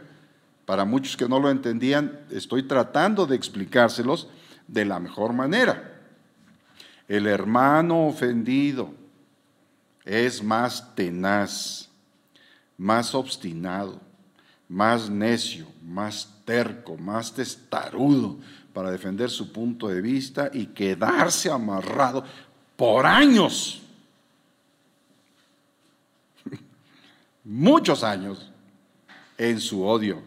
para 0.64 0.84
muchos 0.84 1.16
que 1.16 1.28
no 1.28 1.40
lo 1.40 1.50
entendían, 1.50 2.20
estoy 2.30 2.62
tratando 2.62 3.26
de 3.26 3.36
explicárselos 3.36 4.28
de 4.66 4.84
la 4.86 4.98
mejor 4.98 5.34
manera. 5.34 5.93
El 7.08 7.26
hermano 7.26 8.06
ofendido 8.06 8.92
es 10.04 10.42
más 10.42 10.94
tenaz, 10.94 11.88
más 12.78 13.14
obstinado, 13.14 14.00
más 14.68 15.10
necio, 15.10 15.66
más 15.82 16.28
terco, 16.44 16.96
más 16.96 17.32
testarudo 17.32 18.38
para 18.72 18.90
defender 18.90 19.30
su 19.30 19.52
punto 19.52 19.88
de 19.88 20.00
vista 20.00 20.50
y 20.52 20.66
quedarse 20.66 21.50
amarrado 21.50 22.24
por 22.76 23.06
años, 23.06 23.82
muchos 27.44 28.02
años, 28.02 28.50
en 29.38 29.60
su 29.60 29.84
odio. 29.84 30.22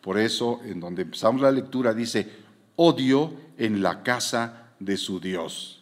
Por 0.00 0.18
eso, 0.18 0.60
en 0.64 0.80
donde 0.80 1.02
empezamos 1.02 1.40
la 1.40 1.50
lectura, 1.50 1.94
dice, 1.94 2.30
odio 2.76 3.34
en 3.58 3.82
la 3.82 4.02
casa 4.02 4.72
de 4.78 4.96
su 4.96 5.20
Dios. 5.20 5.79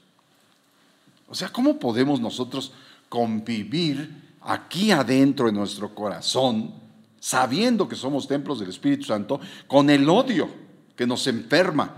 O 1.29 1.35
sea, 1.35 1.49
¿cómo 1.51 1.79
podemos 1.79 2.21
nosotros 2.21 2.73
convivir 3.09 4.37
aquí 4.41 4.91
adentro 4.91 5.47
de 5.47 5.53
nuestro 5.53 5.95
corazón? 5.95 6.89
sabiendo 7.21 7.89
que 7.89 7.97
somos 7.97 8.29
templos 8.29 8.61
del 8.61 8.71
Espíritu 8.71 9.05
Santo, 9.05 9.41
con 9.67 9.91
el 9.91 10.09
odio 10.09 10.49
que 10.97 11.07
nos 11.07 11.27
enferma, 11.27 11.95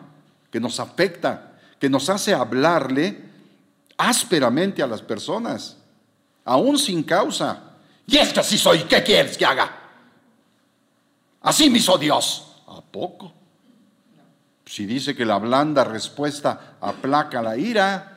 que 0.51 0.61
nos 0.61 0.81
afecta, 0.81 1.59
que 1.79 1.89
nos 1.89 2.09
hace 2.09 2.35
hablarle 2.35 3.31
ásperamente 3.97 4.83
a 4.83 4.87
las 4.87 5.03
personas, 5.03 5.77
aún 6.45 6.79
sin 6.79 7.03
causa. 7.03 7.77
Y 8.07 8.17
esto 8.17 8.43
sí 8.43 8.59
soy, 8.59 8.81
¿qué 8.85 9.03
quieres 9.03 9.37
que 9.37 9.47
haga? 9.47 9.71
Así 11.43 11.71
me 11.71 11.79
hizo 11.79 11.97
Dios. 11.97 12.47
¿A 12.67 12.81
poco? 12.81 13.33
Si 14.65 14.87
dice 14.87 15.17
que 15.17 15.25
la 15.25 15.39
blanda 15.39 15.85
respuesta 15.85 16.77
aplaca 16.81 17.43
la 17.43 17.57
ira, 17.57 18.10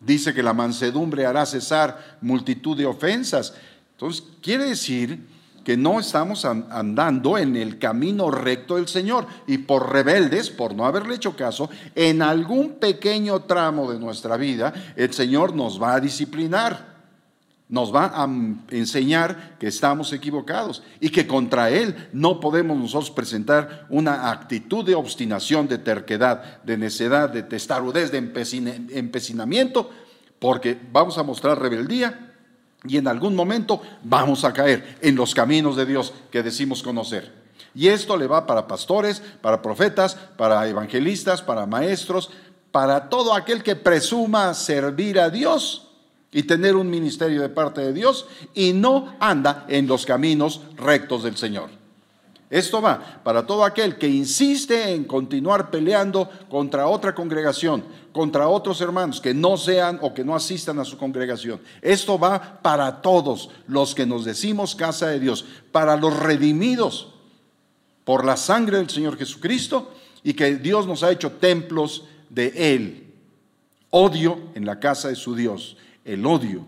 dice 0.00 0.34
que 0.34 0.42
la 0.42 0.54
mansedumbre 0.54 1.26
hará 1.26 1.46
cesar 1.46 2.18
multitud 2.20 2.76
de 2.76 2.86
ofensas. 2.86 3.54
Entonces, 3.92 4.24
quiere 4.42 4.64
decir 4.64 5.26
que 5.64 5.76
no 5.76 6.00
estamos 6.00 6.44
andando 6.44 7.36
en 7.36 7.54
el 7.54 7.78
camino 7.78 8.30
recto 8.30 8.76
del 8.76 8.88
Señor 8.88 9.26
y 9.46 9.58
por 9.58 9.92
rebeldes, 9.92 10.48
por 10.48 10.74
no 10.74 10.86
haberle 10.86 11.16
hecho 11.16 11.36
caso, 11.36 11.68
en 11.94 12.22
algún 12.22 12.76
pequeño 12.76 13.40
tramo 13.40 13.92
de 13.92 13.98
nuestra 13.98 14.36
vida, 14.36 14.72
el 14.96 15.12
Señor 15.12 15.54
nos 15.54 15.80
va 15.80 15.94
a 15.94 16.00
disciplinar, 16.00 16.89
nos 17.70 17.94
va 17.94 18.12
a 18.12 18.28
enseñar 18.70 19.56
que 19.58 19.68
estamos 19.68 20.12
equivocados 20.12 20.82
y 20.98 21.10
que 21.10 21.28
contra 21.28 21.70
Él 21.70 22.08
no 22.12 22.40
podemos 22.40 22.76
nosotros 22.76 23.12
presentar 23.12 23.86
una 23.88 24.30
actitud 24.30 24.84
de 24.84 24.96
obstinación, 24.96 25.68
de 25.68 25.78
terquedad, 25.78 26.60
de 26.64 26.76
necedad, 26.76 27.30
de 27.30 27.44
testarudez, 27.44 28.10
de 28.10 28.18
empecinamiento, 28.18 29.88
porque 30.40 30.78
vamos 30.92 31.16
a 31.16 31.22
mostrar 31.22 31.60
rebeldía 31.60 32.34
y 32.84 32.96
en 32.96 33.06
algún 33.06 33.36
momento 33.36 33.80
vamos 34.02 34.44
a 34.44 34.52
caer 34.52 34.98
en 35.00 35.14
los 35.14 35.32
caminos 35.32 35.76
de 35.76 35.86
Dios 35.86 36.12
que 36.32 36.42
decimos 36.42 36.82
conocer. 36.82 37.32
Y 37.72 37.86
esto 37.86 38.16
le 38.16 38.26
va 38.26 38.48
para 38.48 38.66
pastores, 38.66 39.22
para 39.40 39.62
profetas, 39.62 40.16
para 40.36 40.66
evangelistas, 40.66 41.40
para 41.40 41.66
maestros, 41.66 42.30
para 42.72 43.08
todo 43.08 43.32
aquel 43.32 43.62
que 43.62 43.76
presuma 43.76 44.54
servir 44.54 45.20
a 45.20 45.30
Dios 45.30 45.89
y 46.32 46.44
tener 46.44 46.76
un 46.76 46.88
ministerio 46.88 47.42
de 47.42 47.48
parte 47.48 47.80
de 47.80 47.92
Dios 47.92 48.26
y 48.54 48.72
no 48.72 49.14
anda 49.18 49.64
en 49.68 49.86
los 49.86 50.06
caminos 50.06 50.60
rectos 50.76 51.24
del 51.24 51.36
Señor. 51.36 51.80
Esto 52.50 52.82
va 52.82 53.20
para 53.22 53.46
todo 53.46 53.64
aquel 53.64 53.96
que 53.96 54.08
insiste 54.08 54.92
en 54.92 55.04
continuar 55.04 55.70
peleando 55.70 56.28
contra 56.48 56.88
otra 56.88 57.14
congregación, 57.14 57.84
contra 58.12 58.48
otros 58.48 58.80
hermanos 58.80 59.20
que 59.20 59.32
no 59.32 59.56
sean 59.56 60.00
o 60.02 60.12
que 60.12 60.24
no 60.24 60.34
asistan 60.34 60.80
a 60.80 60.84
su 60.84 60.98
congregación. 60.98 61.60
Esto 61.80 62.18
va 62.18 62.58
para 62.60 63.02
todos 63.02 63.50
los 63.68 63.94
que 63.94 64.04
nos 64.04 64.24
decimos 64.24 64.74
casa 64.74 65.06
de 65.06 65.20
Dios, 65.20 65.44
para 65.70 65.96
los 65.96 66.18
redimidos 66.18 67.14
por 68.04 68.24
la 68.24 68.36
sangre 68.36 68.78
del 68.78 68.90
Señor 68.90 69.16
Jesucristo 69.16 69.92
y 70.24 70.34
que 70.34 70.56
Dios 70.56 70.88
nos 70.88 71.04
ha 71.04 71.12
hecho 71.12 71.30
templos 71.30 72.04
de 72.28 72.74
Él. 72.74 73.14
Odio 73.90 74.40
en 74.56 74.66
la 74.66 74.80
casa 74.80 75.08
de 75.08 75.14
su 75.14 75.36
Dios. 75.36 75.76
El 76.04 76.24
odio 76.26 76.66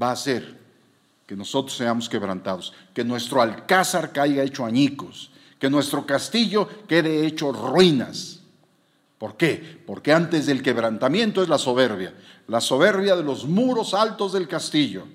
va 0.00 0.10
a 0.10 0.16
ser 0.16 0.64
que 1.26 1.36
nosotros 1.36 1.76
seamos 1.76 2.08
quebrantados, 2.08 2.74
que 2.92 3.04
nuestro 3.04 3.40
alcázar 3.40 4.12
caiga 4.12 4.42
hecho 4.42 4.64
añicos, 4.64 5.30
que 5.58 5.70
nuestro 5.70 6.04
castillo 6.04 6.68
quede 6.86 7.26
hecho 7.26 7.52
ruinas. 7.52 8.40
¿Por 9.18 9.36
qué? 9.36 9.80
Porque 9.86 10.12
antes 10.12 10.46
del 10.46 10.62
quebrantamiento 10.62 11.42
es 11.42 11.48
la 11.48 11.58
soberbia, 11.58 12.12
la 12.46 12.60
soberbia 12.60 13.16
de 13.16 13.22
los 13.22 13.46
muros 13.46 13.94
altos 13.94 14.32
del 14.32 14.46
castillo. 14.46 15.06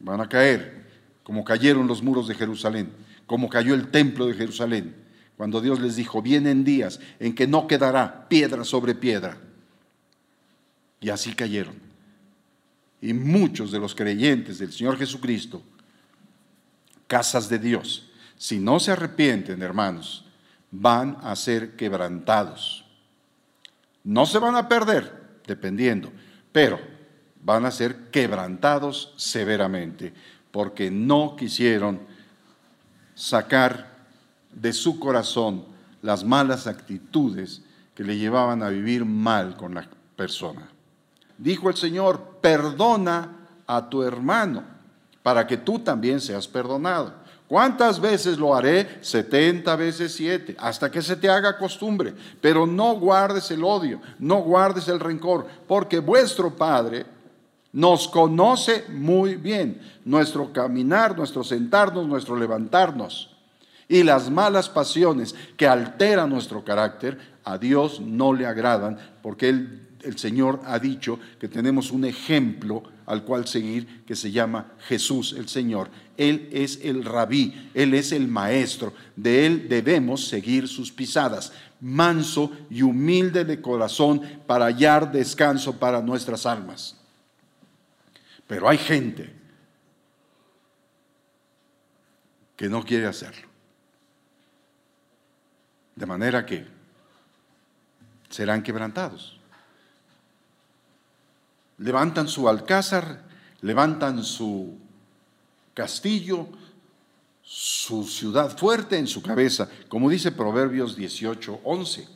Van 0.00 0.20
a 0.20 0.28
caer 0.28 0.84
como 1.24 1.44
cayeron 1.44 1.86
los 1.86 2.02
muros 2.02 2.28
de 2.28 2.34
Jerusalén, 2.34 2.92
como 3.26 3.48
cayó 3.48 3.74
el 3.74 3.90
templo 3.90 4.26
de 4.26 4.34
Jerusalén, 4.34 4.94
cuando 5.36 5.60
Dios 5.60 5.80
les 5.80 5.96
dijo, 5.96 6.22
vienen 6.22 6.64
días 6.64 7.00
en 7.18 7.34
que 7.34 7.46
no 7.46 7.66
quedará 7.66 8.28
piedra 8.28 8.64
sobre 8.64 8.94
piedra. 8.94 9.38
Y 11.04 11.10
así 11.10 11.34
cayeron 11.34 11.84
y 13.04 13.12
muchos 13.12 13.70
de 13.70 13.78
los 13.78 13.94
creyentes 13.94 14.58
del 14.58 14.72
Señor 14.72 14.96
Jesucristo, 14.96 15.60
casas 17.06 17.50
de 17.50 17.58
Dios, 17.58 18.10
si 18.38 18.58
no 18.58 18.80
se 18.80 18.92
arrepienten, 18.92 19.60
hermanos, 19.60 20.24
van 20.70 21.18
a 21.22 21.36
ser 21.36 21.76
quebrantados. 21.76 22.86
No 24.04 24.24
se 24.24 24.38
van 24.38 24.56
a 24.56 24.70
perder, 24.70 25.12
dependiendo, 25.46 26.10
pero 26.50 26.80
van 27.42 27.66
a 27.66 27.70
ser 27.70 28.08
quebrantados 28.10 29.12
severamente, 29.18 30.14
porque 30.50 30.90
no 30.90 31.36
quisieron 31.36 32.00
sacar 33.14 33.98
de 34.50 34.72
su 34.72 34.98
corazón 34.98 35.66
las 36.00 36.24
malas 36.24 36.66
actitudes 36.66 37.60
que 37.94 38.02
le 38.02 38.16
llevaban 38.16 38.62
a 38.62 38.70
vivir 38.70 39.04
mal 39.04 39.58
con 39.58 39.74
la 39.74 39.86
persona. 40.16 40.70
Dijo 41.38 41.68
el 41.68 41.76
Señor, 41.76 42.38
perdona 42.40 43.28
a 43.66 43.88
tu 43.88 44.02
hermano 44.02 44.62
para 45.22 45.46
que 45.46 45.56
tú 45.56 45.78
también 45.78 46.20
seas 46.20 46.46
perdonado. 46.46 47.24
¿Cuántas 47.48 48.00
veces 48.00 48.38
lo 48.38 48.54
haré? 48.54 48.98
70 49.00 49.76
veces 49.76 50.14
7, 50.14 50.56
hasta 50.58 50.90
que 50.90 51.02
se 51.02 51.16
te 51.16 51.28
haga 51.28 51.58
costumbre. 51.58 52.14
Pero 52.40 52.66
no 52.66 52.94
guardes 52.96 53.50
el 53.50 53.64
odio, 53.64 54.00
no 54.18 54.36
guardes 54.36 54.88
el 54.88 55.00
rencor, 55.00 55.46
porque 55.68 55.98
vuestro 55.98 56.50
Padre 56.54 57.06
nos 57.72 58.08
conoce 58.08 58.84
muy 58.88 59.34
bien, 59.36 59.80
nuestro 60.04 60.52
caminar, 60.52 61.16
nuestro 61.16 61.42
sentarnos, 61.42 62.06
nuestro 62.06 62.36
levantarnos. 62.36 63.30
Y 63.88 64.02
las 64.02 64.30
malas 64.30 64.68
pasiones 64.68 65.34
que 65.56 65.66
alteran 65.66 66.30
nuestro 66.30 66.64
carácter, 66.64 67.34
a 67.44 67.58
Dios 67.58 68.00
no 68.00 68.32
le 68.32 68.46
agradan, 68.46 68.98
porque 69.22 69.50
Él 69.50 69.83
el 70.04 70.18
Señor 70.18 70.60
ha 70.64 70.78
dicho 70.78 71.18
que 71.38 71.48
tenemos 71.48 71.90
un 71.90 72.04
ejemplo 72.04 72.82
al 73.06 73.24
cual 73.24 73.46
seguir 73.46 74.04
que 74.04 74.16
se 74.16 74.30
llama 74.30 74.72
Jesús 74.86 75.34
el 75.36 75.48
Señor. 75.48 75.90
Él 76.16 76.48
es 76.52 76.80
el 76.82 77.04
rabí, 77.04 77.70
Él 77.74 77.94
es 77.94 78.12
el 78.12 78.28
maestro, 78.28 78.94
de 79.16 79.46
Él 79.46 79.68
debemos 79.68 80.26
seguir 80.26 80.68
sus 80.68 80.92
pisadas, 80.92 81.52
manso 81.80 82.52
y 82.70 82.82
humilde 82.82 83.44
de 83.44 83.60
corazón 83.60 84.20
para 84.46 84.66
hallar 84.66 85.10
descanso 85.10 85.78
para 85.78 86.00
nuestras 86.00 86.46
almas. 86.46 86.96
Pero 88.46 88.68
hay 88.68 88.78
gente 88.78 89.32
que 92.56 92.68
no 92.68 92.84
quiere 92.84 93.06
hacerlo. 93.06 93.48
De 95.96 96.06
manera 96.06 96.44
que 96.44 96.66
serán 98.34 98.62
quebrantados. 98.62 99.33
Levantan 101.78 102.28
su 102.28 102.48
alcázar, 102.48 103.24
levantan 103.62 104.22
su 104.22 104.78
castillo, 105.74 106.48
su 107.42 108.04
ciudad 108.04 108.56
fuerte 108.56 108.96
en 108.96 109.06
su 109.06 109.22
cabeza, 109.22 109.68
como 109.88 110.08
dice 110.08 110.32
Proverbios 110.32 110.96
18, 110.96 111.60
11. 111.64 112.08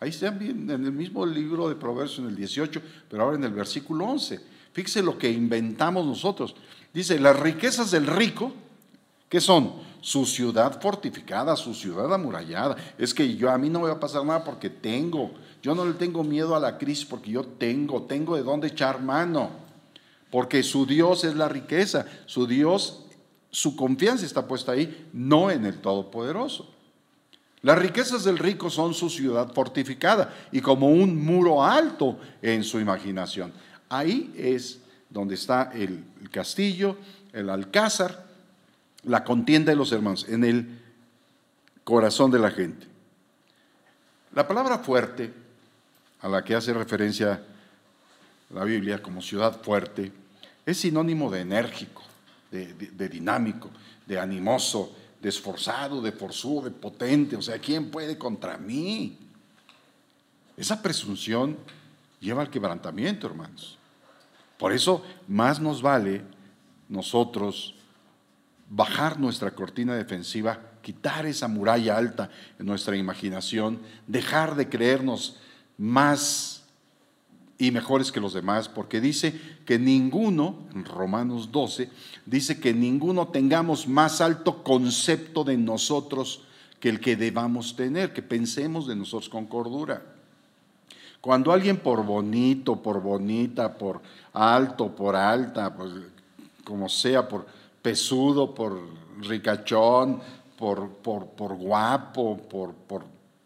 Ahí 0.00 0.08
están 0.10 0.38
bien, 0.38 0.68
en 0.68 0.84
el 0.84 0.92
mismo 0.92 1.24
libro 1.24 1.68
de 1.68 1.76
Proverbios 1.76 2.18
en 2.18 2.26
el 2.26 2.34
18, 2.34 2.82
pero 3.08 3.22
ahora 3.22 3.36
en 3.36 3.44
el 3.44 3.52
versículo 3.52 4.06
11. 4.06 4.40
Fíjese 4.72 5.02
lo 5.02 5.16
que 5.16 5.30
inventamos 5.30 6.04
nosotros. 6.04 6.56
Dice, 6.92 7.20
las 7.20 7.38
riquezas 7.38 7.92
del 7.92 8.06
rico, 8.06 8.52
¿qué 9.28 9.40
son? 9.40 9.74
Su 10.00 10.26
ciudad 10.26 10.80
fortificada, 10.80 11.54
su 11.54 11.72
ciudad 11.72 12.12
amurallada. 12.12 12.76
Es 12.98 13.14
que 13.14 13.36
yo 13.36 13.48
a 13.50 13.58
mí 13.58 13.68
no 13.68 13.80
me 13.80 13.88
va 13.88 13.94
a 13.94 14.00
pasar 14.00 14.24
nada 14.24 14.42
porque 14.42 14.70
tengo. 14.70 15.30
Yo 15.62 15.76
no 15.76 15.84
le 15.84 15.94
tengo 15.94 16.24
miedo 16.24 16.56
a 16.56 16.60
la 16.60 16.76
crisis 16.76 17.04
porque 17.04 17.30
yo 17.30 17.44
tengo, 17.44 18.02
tengo 18.02 18.36
de 18.36 18.42
dónde 18.42 18.68
echar 18.68 19.00
mano. 19.00 19.50
Porque 20.30 20.62
su 20.62 20.86
Dios 20.86 21.24
es 21.24 21.36
la 21.36 21.48
riqueza, 21.48 22.06
su 22.26 22.46
Dios, 22.46 23.04
su 23.50 23.76
confianza 23.76 24.26
está 24.26 24.48
puesta 24.48 24.72
ahí, 24.72 25.08
no 25.12 25.50
en 25.50 25.64
el 25.64 25.80
Todopoderoso. 25.80 26.68
Las 27.60 27.78
riquezas 27.78 28.24
del 28.24 28.38
rico 28.38 28.70
son 28.70 28.92
su 28.92 29.08
ciudad 29.08 29.52
fortificada 29.52 30.34
y 30.50 30.60
como 30.60 30.88
un 30.88 31.24
muro 31.24 31.62
alto 31.62 32.18
en 32.40 32.64
su 32.64 32.80
imaginación. 32.80 33.52
Ahí 33.88 34.34
es 34.36 34.80
donde 35.08 35.36
está 35.36 35.70
el 35.72 36.02
castillo, 36.32 36.96
el 37.32 37.48
alcázar, 37.50 38.26
la 39.04 39.22
contienda 39.22 39.70
de 39.70 39.76
los 39.76 39.92
hermanos, 39.92 40.26
en 40.28 40.42
el 40.44 40.80
corazón 41.84 42.32
de 42.32 42.38
la 42.40 42.50
gente. 42.50 42.86
La 44.34 44.48
palabra 44.48 44.78
fuerte, 44.78 45.41
a 46.22 46.28
la 46.28 46.42
que 46.42 46.54
hace 46.54 46.72
referencia 46.72 47.42
la 48.50 48.64
Biblia 48.64 49.02
como 49.02 49.20
ciudad 49.20 49.60
fuerte, 49.60 50.12
es 50.64 50.78
sinónimo 50.78 51.30
de 51.30 51.40
enérgico, 51.40 52.02
de, 52.50 53.08
dinámico, 53.08 53.70
de 54.06 54.20
animoso, 54.20 54.94
de 55.20 55.28
esforzado, 55.28 56.00
de 56.00 56.12
forzudo, 56.12 56.62
de 56.62 56.70
potente. 56.70 57.34
O 57.34 57.42
sea, 57.42 57.58
¿quién 57.58 57.90
puede 57.90 58.16
contra 58.18 58.56
mí? 58.56 59.18
Esa 60.56 60.80
presunción 60.80 61.56
lleva 62.20 62.42
al 62.42 62.50
quebrantamiento, 62.50 63.26
hermanos. 63.26 63.78
Por 64.58 64.72
eso 64.72 65.04
más 65.26 65.60
nos 65.60 65.82
vale 65.82 66.22
nosotros 66.88 67.74
bajar 68.68 69.18
nuestra 69.18 69.50
cortina 69.52 69.96
defensiva, 69.96 70.60
quitar 70.82 71.26
esa 71.26 71.48
muralla 71.48 71.96
alta 71.96 72.30
en 72.58 72.66
nuestra 72.66 72.96
imaginación, 72.96 73.80
dejar 74.06 74.54
de 74.54 74.68
creernos 74.68 75.38
más 75.78 76.62
y 77.58 77.70
mejores 77.70 78.10
que 78.10 78.20
los 78.20 78.32
demás, 78.32 78.68
porque 78.68 79.00
dice 79.00 79.38
que 79.64 79.78
ninguno, 79.78 80.56
en 80.74 80.84
Romanos 80.84 81.52
12, 81.52 81.88
dice 82.26 82.58
que 82.58 82.74
ninguno 82.74 83.28
tengamos 83.28 83.86
más 83.86 84.20
alto 84.20 84.64
concepto 84.64 85.44
de 85.44 85.56
nosotros 85.56 86.42
que 86.80 86.88
el 86.88 86.98
que 86.98 87.14
debamos 87.14 87.76
tener, 87.76 88.12
que 88.12 88.22
pensemos 88.22 88.88
de 88.88 88.96
nosotros 88.96 89.28
con 89.28 89.46
cordura. 89.46 90.02
Cuando 91.20 91.52
alguien 91.52 91.76
por 91.76 92.04
bonito, 92.04 92.82
por 92.82 93.00
bonita, 93.00 93.78
por 93.78 94.02
alto, 94.32 94.88
por 94.88 95.14
alta, 95.14 95.72
pues, 95.72 95.92
como 96.64 96.88
sea, 96.88 97.28
por 97.28 97.46
pesudo, 97.80 98.52
por 98.52 98.80
ricachón, 99.20 100.20
por, 100.58 100.88
por, 100.88 101.54
guapo, 101.54 102.36
por, 102.36 102.74
por 102.74 103.04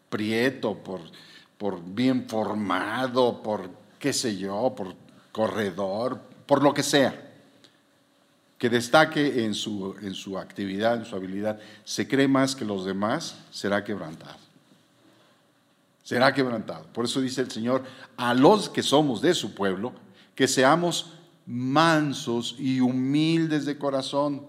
prieto, 0.09 0.75
por, 0.75 1.01
por 1.57 1.81
bien 1.83 2.27
formado, 2.27 3.41
por 3.41 3.69
qué 3.99 4.13
sé 4.13 4.37
yo, 4.37 4.73
por 4.75 4.95
corredor, 5.31 6.19
por 6.45 6.63
lo 6.63 6.73
que 6.73 6.83
sea, 6.83 7.23
que 8.57 8.69
destaque 8.69 9.45
en 9.45 9.53
su, 9.53 9.95
en 10.01 10.13
su 10.13 10.37
actividad, 10.37 10.97
en 10.97 11.05
su 11.05 11.15
habilidad, 11.15 11.59
se 11.83 12.07
cree 12.07 12.27
más 12.27 12.55
que 12.55 12.65
los 12.65 12.85
demás, 12.85 13.37
será 13.51 13.83
quebrantado 13.83 14.47
será 16.07 16.33
quebrantado. 16.33 16.85
Por 16.93 17.03
eso 17.03 17.19
dice 17.19 17.41
el 17.41 17.51
Señor 17.51 17.83
a 18.15 18.33
los 18.33 18.69
que 18.69 18.81
somos 18.81 19.19
de 19.21 19.33
su 19.33 19.53
pueblo, 19.53 19.91
que 20.35 20.47
seamos 20.47 21.11
mansos 21.45 22.55
y 22.57 22.79
humildes 22.79 23.65
de 23.65 23.77
corazón, 23.77 24.45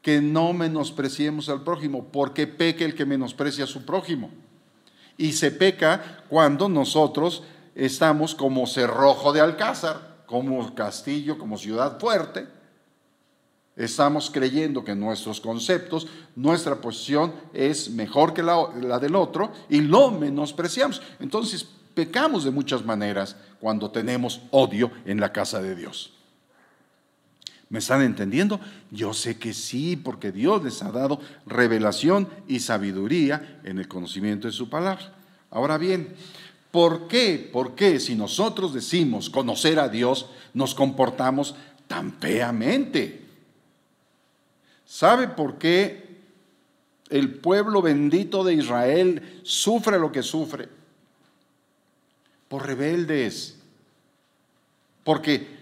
que 0.00 0.22
no 0.22 0.54
menospreciemos 0.54 1.50
al 1.50 1.64
prójimo, 1.64 2.06
porque 2.10 2.46
peque 2.46 2.86
el 2.86 2.94
que 2.94 3.04
menosprecia 3.04 3.64
a 3.64 3.66
su 3.66 3.84
prójimo. 3.84 4.30
Y 5.16 5.32
se 5.32 5.50
peca 5.50 6.22
cuando 6.28 6.68
nosotros 6.68 7.42
estamos 7.74 8.34
como 8.34 8.66
cerrojo 8.66 9.32
de 9.32 9.40
alcázar, 9.40 10.16
como 10.26 10.74
castillo, 10.74 11.38
como 11.38 11.56
ciudad 11.56 11.98
fuerte, 11.98 12.46
Estamos 13.76 14.30
creyendo 14.30 14.82
que 14.82 14.94
nuestros 14.94 15.38
conceptos, 15.38 16.06
nuestra 16.34 16.80
posición 16.80 17.34
es 17.52 17.90
mejor 17.90 18.32
que 18.32 18.42
la, 18.42 18.98
del 18.98 19.14
otro 19.14 19.52
y 19.68 19.82
lo 19.82 20.10
menospreciamos. 20.10 21.02
Entonces 21.20 21.68
pecamos 21.94 22.44
de 22.44 22.50
muchas 22.50 22.82
maneras 22.86 23.36
cuando 23.60 23.90
tenemos 23.90 24.40
odio 24.50 24.90
en 25.04 25.20
la 25.20 25.30
casa 25.30 25.60
de 25.60 25.74
Dios. 25.74 26.15
¿Me 27.68 27.80
están 27.80 28.02
entendiendo? 28.02 28.60
Yo 28.90 29.12
sé 29.12 29.38
que 29.38 29.52
sí, 29.52 29.96
porque 29.96 30.30
Dios 30.30 30.62
les 30.62 30.82
ha 30.82 30.92
dado 30.92 31.20
revelación 31.46 32.28
y 32.46 32.60
sabiduría 32.60 33.60
en 33.64 33.78
el 33.78 33.88
conocimiento 33.88 34.46
de 34.46 34.52
su 34.52 34.68
palabra. 34.68 35.12
Ahora 35.50 35.76
bien, 35.76 36.14
¿por 36.70 37.08
qué? 37.08 37.50
¿Por 37.52 37.74
qué 37.74 37.98
si 37.98 38.14
nosotros 38.14 38.72
decimos 38.72 39.30
conocer 39.30 39.80
a 39.80 39.88
Dios 39.88 40.30
nos 40.54 40.74
comportamos 40.74 41.56
tan 41.88 42.12
feamente? 42.12 43.24
¿Sabe 44.84 45.26
por 45.26 45.58
qué 45.58 46.20
el 47.10 47.34
pueblo 47.34 47.82
bendito 47.82 48.44
de 48.44 48.54
Israel 48.54 49.40
sufre 49.42 49.98
lo 49.98 50.12
que 50.12 50.22
sufre? 50.22 50.68
Por 52.48 52.64
rebeldes. 52.64 53.58
Porque 55.02 55.55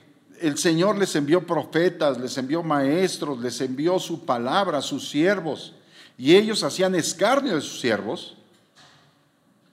el 0.46 0.58
Señor 0.58 0.98
les 0.98 1.14
envió 1.16 1.46
profetas, 1.46 2.18
les 2.18 2.36
envió 2.36 2.62
maestros, 2.62 3.40
les 3.40 3.60
envió 3.60 3.98
su 3.98 4.24
palabra, 4.24 4.82
sus 4.82 5.08
siervos. 5.08 5.74
Y 6.18 6.34
ellos 6.36 6.62
hacían 6.62 6.94
escarnio 6.94 7.54
de 7.54 7.60
sus 7.60 7.80
siervos 7.80 8.36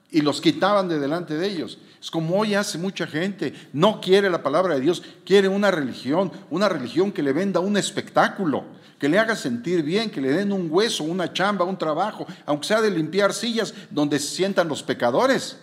y 0.09 0.21
los 0.21 0.41
quitaban 0.41 0.87
de 0.87 0.99
delante 0.99 1.35
de 1.35 1.47
ellos. 1.47 1.77
Es 2.01 2.09
como 2.09 2.39
hoy 2.39 2.55
hace 2.55 2.77
mucha 2.77 3.05
gente. 3.05 3.53
No 3.73 4.01
quiere 4.01 4.29
la 4.29 4.41
palabra 4.43 4.75
de 4.75 4.81
Dios, 4.81 5.03
quiere 5.25 5.47
una 5.47 5.71
religión, 5.71 6.31
una 6.49 6.69
religión 6.69 7.11
que 7.11 7.21
le 7.21 7.33
venda 7.33 7.59
un 7.59 7.77
espectáculo 7.77 8.63
que 9.01 9.09
le 9.09 9.17
haga 9.17 9.35
sentir 9.35 9.81
bien, 9.81 10.11
que 10.11 10.21
le 10.21 10.31
den 10.31 10.51
un 10.51 10.67
hueso, 10.69 11.03
una 11.03 11.33
chamba, 11.33 11.65
un 11.65 11.75
trabajo, 11.75 12.27
aunque 12.45 12.67
sea 12.67 12.81
de 12.81 12.91
limpiar 12.91 13.33
sillas 13.33 13.73
donde 13.89 14.19
se 14.19 14.35
sientan 14.35 14.67
los 14.67 14.83
pecadores. 14.83 15.57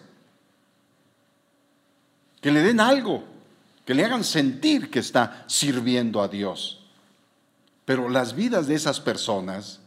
Que 2.40 2.51
le 2.51 2.64
den 2.64 2.81
algo, 2.81 3.23
que 3.88 3.94
le 3.94 4.05
hagan 4.05 4.22
sentir 4.22 4.90
que 4.90 4.98
está 4.98 5.46
sirviendo 5.46 6.20
a 6.20 6.29
Dios. 6.29 6.85
Pero 7.87 8.11
las 8.11 8.37
vidas 8.37 8.66
de 8.66 8.74
esas 8.74 9.01
personas 9.01 9.81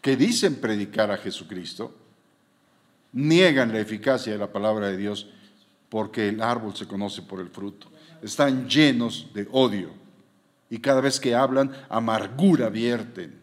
que 0.00 0.14
dicen 0.14 0.60
predicar 0.60 1.10
a 1.10 1.16
Jesucristo, 1.16 1.92
niegan 3.10 3.72
la 3.72 3.80
eficacia 3.80 4.32
de 4.32 4.38
la 4.38 4.52
palabra 4.52 4.86
de 4.86 4.96
Dios 4.96 5.28
porque 5.88 6.28
el 6.28 6.40
árbol 6.40 6.76
se 6.76 6.86
conoce 6.86 7.22
por 7.22 7.40
el 7.40 7.48
fruto. 7.48 7.88
Están 8.22 8.68
llenos 8.68 9.30
de 9.34 9.48
odio 9.50 9.90
y 10.70 10.78
cada 10.78 11.00
vez 11.00 11.18
que 11.18 11.34
hablan, 11.34 11.72
amargura 11.88 12.68
vierten. 12.68 13.40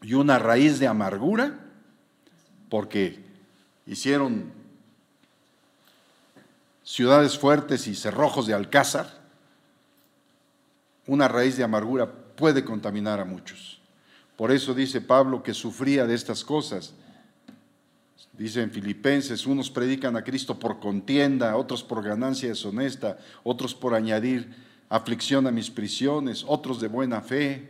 Y 0.00 0.14
una 0.14 0.38
raíz 0.38 0.78
de 0.78 0.86
amargura, 0.86 1.58
porque 2.70 3.22
hicieron 3.86 4.56
ciudades 6.88 7.38
fuertes 7.38 7.86
y 7.86 7.94
cerrojos 7.94 8.46
de 8.46 8.54
alcázar, 8.54 9.20
una 11.06 11.28
raíz 11.28 11.58
de 11.58 11.62
amargura 11.62 12.10
puede 12.34 12.64
contaminar 12.64 13.20
a 13.20 13.26
muchos. 13.26 13.78
Por 14.36 14.50
eso 14.50 14.72
dice 14.72 15.02
Pablo 15.02 15.42
que 15.42 15.52
sufría 15.52 16.06
de 16.06 16.14
estas 16.14 16.42
cosas. 16.42 16.94
Dice 18.32 18.62
en 18.62 18.70
Filipenses, 18.70 19.46
unos 19.46 19.70
predican 19.70 20.16
a 20.16 20.24
Cristo 20.24 20.58
por 20.58 20.80
contienda, 20.80 21.58
otros 21.58 21.82
por 21.82 22.02
ganancia 22.02 22.48
deshonesta, 22.48 23.18
otros 23.44 23.74
por 23.74 23.94
añadir 23.94 24.56
aflicción 24.88 25.46
a 25.46 25.50
mis 25.50 25.68
prisiones, 25.68 26.42
otros 26.46 26.80
de 26.80 26.88
buena 26.88 27.20
fe. 27.20 27.68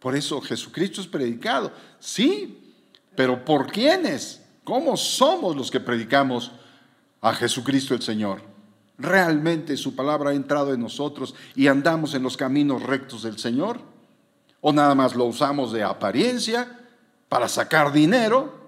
Por 0.00 0.16
eso 0.16 0.40
Jesucristo 0.40 1.00
es 1.00 1.06
predicado. 1.06 1.70
Sí, 2.00 2.58
pero 3.14 3.44
¿por 3.44 3.70
quiénes? 3.70 4.42
¿Cómo 4.64 4.96
somos 4.96 5.54
los 5.54 5.70
que 5.70 5.78
predicamos 5.78 6.50
a 7.20 7.34
Jesucristo 7.34 7.94
el 7.94 8.02
Señor? 8.02 8.42
¿Realmente 8.98 9.76
su 9.76 9.96
palabra 9.96 10.30
ha 10.30 10.34
entrado 10.34 10.74
en 10.74 10.80
nosotros 10.80 11.34
y 11.54 11.68
andamos 11.68 12.14
en 12.14 12.22
los 12.22 12.36
caminos 12.36 12.82
rectos 12.82 13.22
del 13.22 13.38
Señor? 13.38 13.80
¿O 14.60 14.72
nada 14.72 14.94
más 14.94 15.14
lo 15.14 15.24
usamos 15.24 15.72
de 15.72 15.82
apariencia 15.82 16.78
para 17.28 17.48
sacar 17.48 17.92
dinero? 17.92 18.60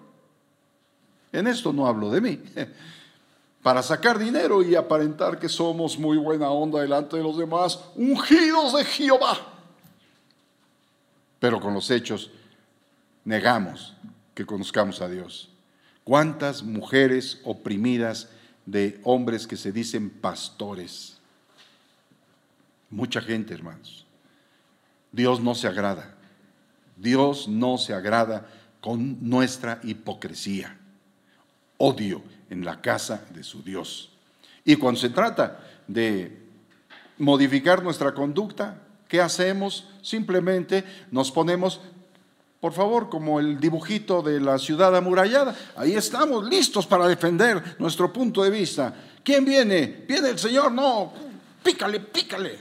En 1.33 1.47
esto 1.47 1.73
no 1.73 1.87
hablo 1.87 2.11
de 2.11 2.21
mí. 2.21 2.41
Para 3.63 3.81
sacar 3.81 4.19
dinero 4.19 4.61
y 4.61 4.75
aparentar 4.75 5.39
que 5.39 5.49
somos 5.49 5.97
muy 5.97 6.17
buena 6.17 6.51
onda 6.51 6.81
delante 6.81 7.17
de 7.17 7.23
los 7.23 7.39
demás, 7.39 7.79
ungidos 7.95 8.75
de 8.77 8.85
Jehová. 8.85 9.39
Pero 11.39 11.61
con 11.61 11.73
los 11.73 11.89
hechos 11.89 12.33
negamos 13.25 13.95
que 14.35 14.45
conozcamos 14.45 15.01
a 15.01 15.09
Dios. 15.09 15.49
¿Cuántas 16.03 16.65
mujeres 16.65 17.41
oprimidas 17.45 18.31
de 18.67 19.01
hombres 19.05 19.47
que 19.47 19.57
se 19.57 19.73
dicen 19.73 20.11
pastores? 20.11 21.19
Mucha 22.91 23.21
gente, 23.21 23.55
hermanos. 23.55 24.07
Dios 25.11 25.41
no 25.41 25.55
se 25.55 25.69
agrada. 25.69 26.15
Dios 26.97 27.49
no 27.49 27.79
se 27.79 27.95
agrada 27.95 28.47
con 28.81 29.19
nuestra 29.29 29.81
hipocresía. 29.83 30.79
Odio 31.79 32.23
en 32.51 32.65
la 32.65 32.81
casa 32.81 33.25
de 33.35 33.43
su 33.43 33.63
Dios. 33.63 34.11
Y 34.65 34.77
cuando 34.77 35.01
se 35.01 35.11
trata 35.11 35.61
de 35.89 36.43
modificar 37.19 37.83
nuestra 37.83 38.15
conducta, 38.15 38.83
¿qué 39.09 39.21
hacemos? 39.21 39.89
Simplemente 40.03 40.85
nos 41.11 41.33
ponemos 41.33 41.81
por 42.63 42.73
favor, 42.73 43.09
como 43.09 43.41
el 43.41 43.59
dibujito 43.59 44.23
de 44.23 44.39
la 44.39 44.57
ciudad 44.57 44.95
amurallada. 44.95 45.53
Ahí 45.75 45.97
estamos 45.97 46.45
listos 46.49 46.87
para 46.87 47.09
defender 47.09 47.75
nuestro 47.81 48.13
punto 48.13 48.45
de 48.45 48.51
vista. 48.51 48.95
¿Quién 49.25 49.45
viene? 49.45 50.05
¿Viene 50.07 50.29
el 50.29 50.39
Señor? 50.39 50.71
No, 50.71 51.13
pícale, 51.61 51.99
pícale. 51.99 52.57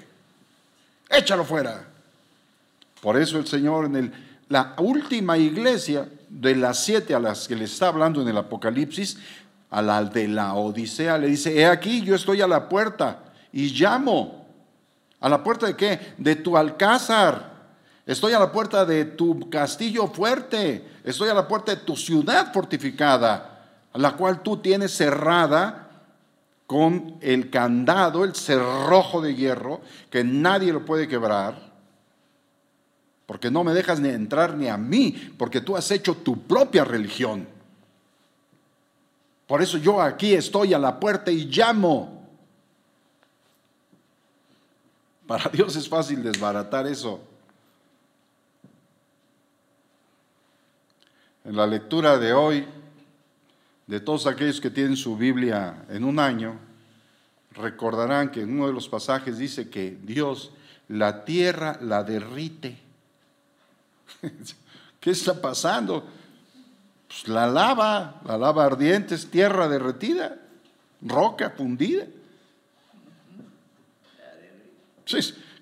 Échalo 1.07 1.43
fuera. 1.43 1.85
Por 2.99 3.15
eso 3.15 3.37
el 3.37 3.45
Señor 3.45 3.85
en 3.95 4.11
la 4.49 4.73
última 4.79 5.37
iglesia 5.37 6.09
de 6.27 6.55
las 6.55 6.83
siete 6.83 7.13
a 7.13 7.19
las 7.19 7.47
que 7.47 7.55
le 7.55 7.65
está 7.65 7.89
hablando 7.89 8.23
en 8.23 8.27
el 8.27 8.37
Apocalipsis, 8.37 9.19
a 9.69 9.83
la 9.83 10.03
de 10.03 10.27
la 10.27 10.55
Odisea, 10.55 11.19
le 11.19 11.27
dice, 11.27 11.55
he 11.55 11.67
aquí, 11.67 12.01
yo 12.01 12.15
estoy 12.15 12.41
a 12.41 12.47
la 12.47 12.67
puerta 12.67 13.19
y 13.53 13.69
llamo. 13.69 14.47
¿A 15.19 15.29
la 15.29 15.43
puerta 15.43 15.67
de 15.67 15.75
qué? 15.75 16.15
De 16.17 16.37
tu 16.37 16.57
alcázar. 16.57 17.50
Estoy 18.11 18.33
a 18.33 18.39
la 18.39 18.51
puerta 18.51 18.83
de 18.83 19.05
tu 19.05 19.49
castillo 19.49 20.05
fuerte. 20.05 20.85
Estoy 21.01 21.29
a 21.29 21.33
la 21.33 21.47
puerta 21.47 21.73
de 21.73 21.81
tu 21.81 21.95
ciudad 21.95 22.51
fortificada, 22.51 23.87
la 23.93 24.17
cual 24.17 24.43
tú 24.43 24.57
tienes 24.57 24.91
cerrada 24.91 25.87
con 26.67 27.15
el 27.21 27.49
candado, 27.49 28.25
el 28.25 28.35
cerrojo 28.35 29.21
de 29.21 29.33
hierro, 29.33 29.79
que 30.09 30.25
nadie 30.25 30.73
lo 30.73 30.83
puede 30.83 31.07
quebrar. 31.07 31.71
Porque 33.27 33.49
no 33.49 33.63
me 33.63 33.73
dejas 33.73 34.01
ni 34.01 34.09
entrar 34.09 34.55
ni 34.55 34.67
a 34.67 34.75
mí, 34.75 35.33
porque 35.37 35.61
tú 35.61 35.77
has 35.77 35.89
hecho 35.89 36.13
tu 36.13 36.37
propia 36.37 36.83
religión. 36.83 37.47
Por 39.47 39.61
eso 39.61 39.77
yo 39.77 40.01
aquí 40.01 40.33
estoy 40.33 40.73
a 40.73 40.79
la 40.79 40.99
puerta 40.99 41.31
y 41.31 41.45
llamo. 41.45 42.27
Para 45.25 45.49
Dios 45.49 45.77
es 45.77 45.87
fácil 45.87 46.21
desbaratar 46.21 46.87
eso. 46.87 47.30
En 51.43 51.55
la 51.55 51.65
lectura 51.65 52.19
de 52.19 52.33
hoy, 52.33 52.67
de 53.87 53.99
todos 53.99 54.27
aquellos 54.27 54.61
que 54.61 54.69
tienen 54.69 54.95
su 54.95 55.17
Biblia 55.17 55.85
en 55.89 56.03
un 56.03 56.19
año, 56.19 56.59
recordarán 57.53 58.29
que 58.29 58.41
en 58.41 58.53
uno 58.53 58.67
de 58.67 58.73
los 58.73 58.87
pasajes 58.87 59.39
dice 59.39 59.69
que 59.69 59.97
Dios 60.03 60.51
la 60.87 61.25
tierra 61.25 61.79
la 61.81 62.03
derrite. 62.03 62.77
¿Qué 64.99 65.09
está 65.09 65.41
pasando? 65.41 66.05
Pues 67.07 67.27
la 67.27 67.47
lava, 67.47 68.21
la 68.25 68.37
lava 68.37 68.65
ardiente 68.65 69.15
es 69.15 69.29
tierra 69.29 69.67
derretida, 69.67 70.37
roca 71.01 71.49
fundida. 71.49 72.05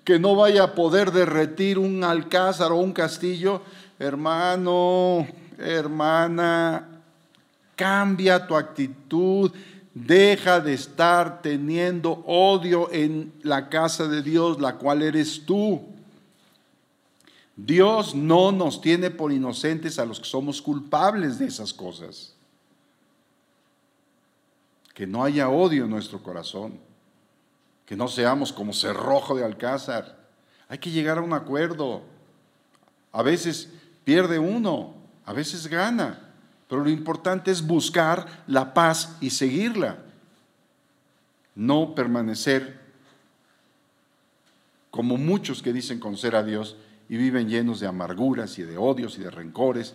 que 0.04 0.18
no 0.18 0.36
vaya 0.36 0.62
a 0.62 0.74
poder 0.74 1.10
derretir 1.10 1.78
un 1.78 2.04
alcázar 2.04 2.70
o 2.70 2.76
un 2.76 2.92
castillo, 2.92 3.62
hermano, 3.98 5.26
hermana, 5.60 7.02
cambia 7.76 8.46
tu 8.46 8.56
actitud, 8.56 9.52
deja 9.94 10.60
de 10.60 10.74
estar 10.74 11.42
teniendo 11.42 12.12
odio 12.26 12.90
en 12.92 13.32
la 13.42 13.68
casa 13.68 14.06
de 14.08 14.22
Dios, 14.22 14.60
la 14.60 14.76
cual 14.76 15.02
eres 15.02 15.44
tú. 15.44 15.82
Dios 17.56 18.14
no 18.14 18.52
nos 18.52 18.80
tiene 18.80 19.10
por 19.10 19.32
inocentes 19.32 19.98
a 19.98 20.06
los 20.06 20.18
que 20.18 20.26
somos 20.26 20.62
culpables 20.62 21.38
de 21.38 21.46
esas 21.46 21.72
cosas. 21.72 22.34
Que 24.94 25.06
no 25.06 25.24
haya 25.24 25.48
odio 25.48 25.84
en 25.84 25.90
nuestro 25.90 26.22
corazón, 26.22 26.78
que 27.86 27.96
no 27.96 28.08
seamos 28.08 28.52
como 28.52 28.72
cerrojo 28.72 29.34
de 29.34 29.44
alcázar. 29.44 30.18
Hay 30.68 30.78
que 30.78 30.90
llegar 30.90 31.18
a 31.18 31.22
un 31.22 31.32
acuerdo. 31.32 32.02
A 33.12 33.22
veces 33.22 33.68
pierde 34.04 34.38
uno, 34.38 34.94
a 35.26 35.32
veces 35.32 35.66
gana, 35.66 36.18
pero 36.68 36.82
lo 36.82 36.90
importante 36.90 37.50
es 37.50 37.66
buscar 37.66 38.44
la 38.46 38.74
paz 38.74 39.16
y 39.20 39.30
seguirla, 39.30 39.98
no 41.54 41.94
permanecer 41.94 42.80
como 44.90 45.16
muchos 45.16 45.62
que 45.62 45.72
dicen 45.72 46.00
conocer 46.00 46.34
a 46.34 46.42
Dios 46.42 46.76
y 47.08 47.16
viven 47.16 47.48
llenos 47.48 47.80
de 47.80 47.86
amarguras 47.86 48.58
y 48.58 48.62
de 48.62 48.76
odios 48.76 49.18
y 49.18 49.22
de 49.22 49.30
rencores 49.30 49.94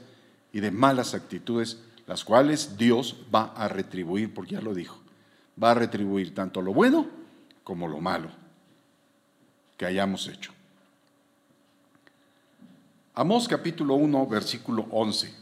y 0.52 0.60
de 0.60 0.72
malas 0.72 1.14
actitudes, 1.14 1.80
las 2.08 2.24
cuales 2.24 2.78
Dios 2.78 3.18
va 3.34 3.54
a 3.56 3.68
retribuir, 3.68 4.34
porque 4.34 4.54
ya 4.54 4.62
lo 4.62 4.74
dijo, 4.74 5.00
va 5.62 5.72
a 5.72 5.76
retribuir 5.76 6.34
tanto 6.34 6.62
lo 6.62 6.74
bueno 6.74 7.08
como 7.64 7.88
lo 7.88 8.00
malo 8.00 8.30
que 9.78 9.86
hayamos 9.86 10.28
hecho. 10.28 10.55
Amós 13.18 13.48
capítulo 13.48 13.96
1, 13.96 14.28
versículo 14.28 14.88
11. 14.92 15.34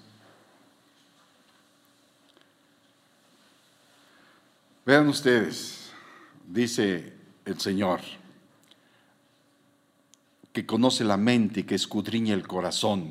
Vean 4.85 5.07
ustedes, 5.07 5.91
dice 6.47 7.13
el 7.45 7.59
Señor, 7.59 8.01
que 10.51 10.67
conoce 10.67 11.03
la 11.03 11.17
mente 11.17 11.61
y 11.61 11.63
que 11.63 11.73
escudriña 11.73 12.35
el 12.35 12.47
corazón 12.47 13.09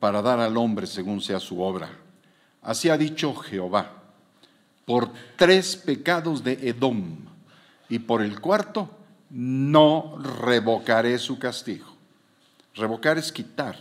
para 0.00 0.20
dar 0.20 0.40
al 0.40 0.56
hombre 0.56 0.88
según 0.88 1.20
sea 1.20 1.38
su 1.38 1.62
obra. 1.62 1.96
Así 2.60 2.88
ha 2.88 2.98
dicho 2.98 3.36
Jehová, 3.36 4.02
por 4.84 5.12
tres 5.36 5.76
pecados 5.76 6.42
de 6.42 6.54
Edom 6.70 7.18
y 7.88 8.00
por 8.00 8.20
el 8.20 8.40
cuarto 8.40 8.90
no 9.30 10.18
revocaré 10.42 11.20
su 11.20 11.38
castigo. 11.38 11.97
Revocar 12.78 13.18
es 13.18 13.32
quitar, 13.32 13.76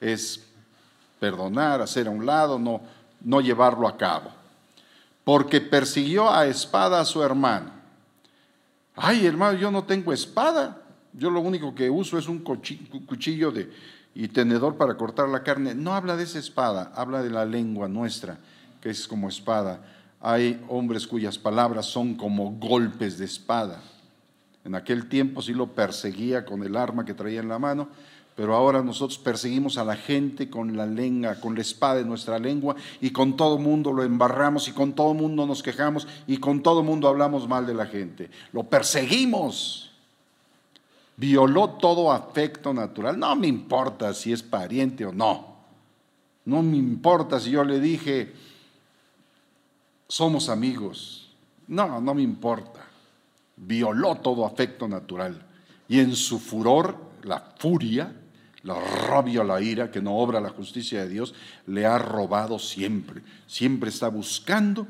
es 0.00 0.46
perdonar, 1.18 1.80
hacer 1.80 2.06
a 2.06 2.10
un 2.10 2.24
lado, 2.24 2.58
no, 2.58 2.80
no 3.20 3.40
llevarlo 3.40 3.88
a 3.88 3.96
cabo. 3.96 4.30
Porque 5.24 5.60
persiguió 5.60 6.30
a 6.30 6.46
espada 6.46 7.00
a 7.00 7.04
su 7.04 7.22
hermano. 7.22 7.72
Ay, 8.94 9.26
hermano, 9.26 9.58
yo 9.58 9.70
no 9.70 9.84
tengo 9.84 10.12
espada. 10.12 10.82
Yo 11.12 11.30
lo 11.30 11.40
único 11.40 11.74
que 11.74 11.90
uso 11.90 12.16
es 12.16 12.28
un 12.28 12.38
cuchillo 12.38 13.50
de, 13.50 13.72
y 14.14 14.28
tenedor 14.28 14.76
para 14.76 14.96
cortar 14.96 15.28
la 15.28 15.42
carne. 15.42 15.74
No 15.74 15.94
habla 15.94 16.16
de 16.16 16.24
esa 16.24 16.38
espada, 16.38 16.92
habla 16.94 17.22
de 17.22 17.30
la 17.30 17.44
lengua 17.44 17.88
nuestra, 17.88 18.38
que 18.80 18.90
es 18.90 19.08
como 19.08 19.28
espada. 19.28 19.80
Hay 20.20 20.64
hombres 20.68 21.06
cuyas 21.06 21.38
palabras 21.38 21.86
son 21.86 22.14
como 22.14 22.52
golpes 22.52 23.18
de 23.18 23.24
espada. 23.24 23.82
En 24.66 24.74
aquel 24.74 25.08
tiempo 25.08 25.42
sí 25.42 25.54
lo 25.54 25.68
perseguía 25.68 26.44
con 26.44 26.64
el 26.64 26.74
arma 26.74 27.04
que 27.04 27.14
traía 27.14 27.38
en 27.38 27.48
la 27.48 27.60
mano, 27.60 27.86
pero 28.34 28.52
ahora 28.52 28.82
nosotros 28.82 29.16
perseguimos 29.16 29.78
a 29.78 29.84
la 29.84 29.94
gente 29.94 30.50
con 30.50 30.76
la 30.76 30.86
lengua, 30.86 31.36
con 31.36 31.54
la 31.54 31.60
espada 31.60 31.94
de 31.94 32.04
nuestra 32.04 32.40
lengua 32.40 32.74
y 33.00 33.10
con 33.10 33.36
todo 33.36 33.58
mundo 33.58 33.92
lo 33.92 34.02
embarramos 34.02 34.66
y 34.66 34.72
con 34.72 34.92
todo 34.92 35.14
mundo 35.14 35.46
nos 35.46 35.62
quejamos 35.62 36.08
y 36.26 36.38
con 36.38 36.64
todo 36.64 36.82
mundo 36.82 37.06
hablamos 37.06 37.46
mal 37.46 37.64
de 37.64 37.74
la 37.74 37.86
gente. 37.86 38.28
Lo 38.52 38.64
perseguimos. 38.64 39.92
Violó 41.16 41.70
todo 41.80 42.10
afecto 42.10 42.74
natural. 42.74 43.16
No 43.16 43.36
me 43.36 43.46
importa 43.46 44.12
si 44.14 44.32
es 44.32 44.42
pariente 44.42 45.06
o 45.06 45.12
no. 45.12 45.58
No 46.44 46.60
me 46.60 46.76
importa 46.76 47.38
si 47.38 47.52
yo 47.52 47.62
le 47.62 47.78
dije, 47.78 48.34
somos 50.08 50.48
amigos. 50.48 51.30
No, 51.68 52.00
no 52.00 52.14
me 52.14 52.22
importa 52.22 52.75
violó 53.56 54.16
todo 54.16 54.46
afecto 54.46 54.86
natural 54.88 55.46
y 55.88 56.00
en 56.00 56.14
su 56.14 56.38
furor, 56.38 56.96
la 57.22 57.40
furia, 57.58 58.12
la 58.62 58.80
rabia, 58.80 59.44
la 59.44 59.60
ira, 59.60 59.90
que 59.90 60.02
no 60.02 60.16
obra 60.16 60.40
la 60.40 60.50
justicia 60.50 61.00
de 61.02 61.08
Dios, 61.08 61.34
le 61.66 61.86
ha 61.86 61.98
robado 61.98 62.58
siempre. 62.58 63.22
Siempre 63.46 63.90
está 63.90 64.08
buscando 64.08 64.86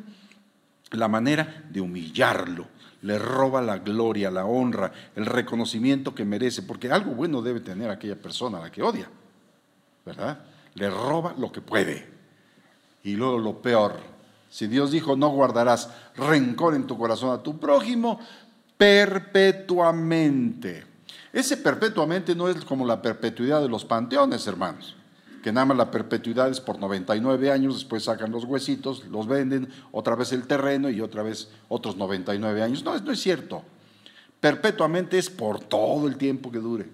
la 0.93 1.09
manera 1.09 1.65
de 1.71 1.81
humillarlo. 1.81 2.67
Le 3.03 3.19
roba 3.19 3.61
la 3.61 3.79
gloria, 3.79 4.31
la 4.31 4.47
honra, 4.47 4.91
el 5.15 5.27
reconocimiento 5.27 6.15
que 6.15 6.25
merece, 6.25 6.63
porque 6.63 6.91
algo 6.91 7.13
bueno 7.13 7.43
debe 7.43 7.61
tener 7.61 7.91
aquella 7.91 8.17
persona 8.17 8.59
a 8.59 8.63
la 8.63 8.73
que 8.73 8.83
odia, 8.83 9.09
¿verdad? 10.05 10.41
Le 10.75 10.89
roba 10.89 11.35
lo 11.39 11.53
que 11.53 11.61
puede. 11.61 12.09
Y 13.05 13.15
luego 13.15 13.39
lo 13.39 13.61
peor, 13.61 14.01
si 14.49 14.67
Dios 14.67 14.91
dijo 14.91 15.15
no 15.15 15.29
guardarás 15.29 15.91
rencor 16.17 16.75
en 16.75 16.87
tu 16.87 16.97
corazón 16.97 17.39
a 17.39 17.43
tu 17.43 17.61
prójimo, 17.61 18.19
perpetuamente. 18.77 20.85
Ese 21.33 21.57
perpetuamente 21.57 22.35
no 22.35 22.49
es 22.49 22.65
como 22.65 22.87
la 22.87 23.03
perpetuidad 23.03 23.61
de 23.61 23.69
los 23.69 23.85
panteones, 23.85 24.47
hermanos, 24.47 24.97
que 25.43 25.53
nada 25.53 25.67
más 25.67 25.77
la 25.77 25.91
perpetuidad 25.91 26.51
es 26.51 26.61
por 26.61 26.79
99 26.79 27.51
años, 27.51 27.75
después 27.75 28.05
sacan 28.05 28.33
los 28.33 28.45
huesitos, 28.45 29.05
los 29.07 29.27
venden, 29.27 29.69
otra 29.93 30.15
vez 30.15 30.33
el 30.33 30.47
terreno 30.47 30.91
y 30.91 31.01
otra 31.01 31.23
vez 31.23 31.51
otros 31.69 31.97
99 31.97 32.63
años. 32.63 32.85
No, 32.85 32.99
no 32.99 33.13
es 33.13 33.21
cierto. 33.21 33.63
Perpetuamente 34.41 35.19
es 35.19 35.31
por 35.31 35.61
todo 35.61 36.09
el 36.09 36.17
tiempo 36.17 36.51
que 36.51 36.59
dure. 36.59 36.87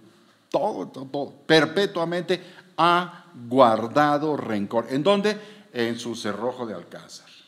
Todo, 0.48 0.88
todo, 0.88 1.06
todo. 1.06 1.32
Perpetuamente 1.46 2.42
ha 2.76 3.26
guardado 3.48 4.36
rencor. 4.36 4.86
¿En 4.90 5.02
dónde? 5.02 5.38
En 5.72 5.98
su 5.98 6.14
cerrojo 6.14 6.66
de 6.66 6.74
alcázar 6.74 7.41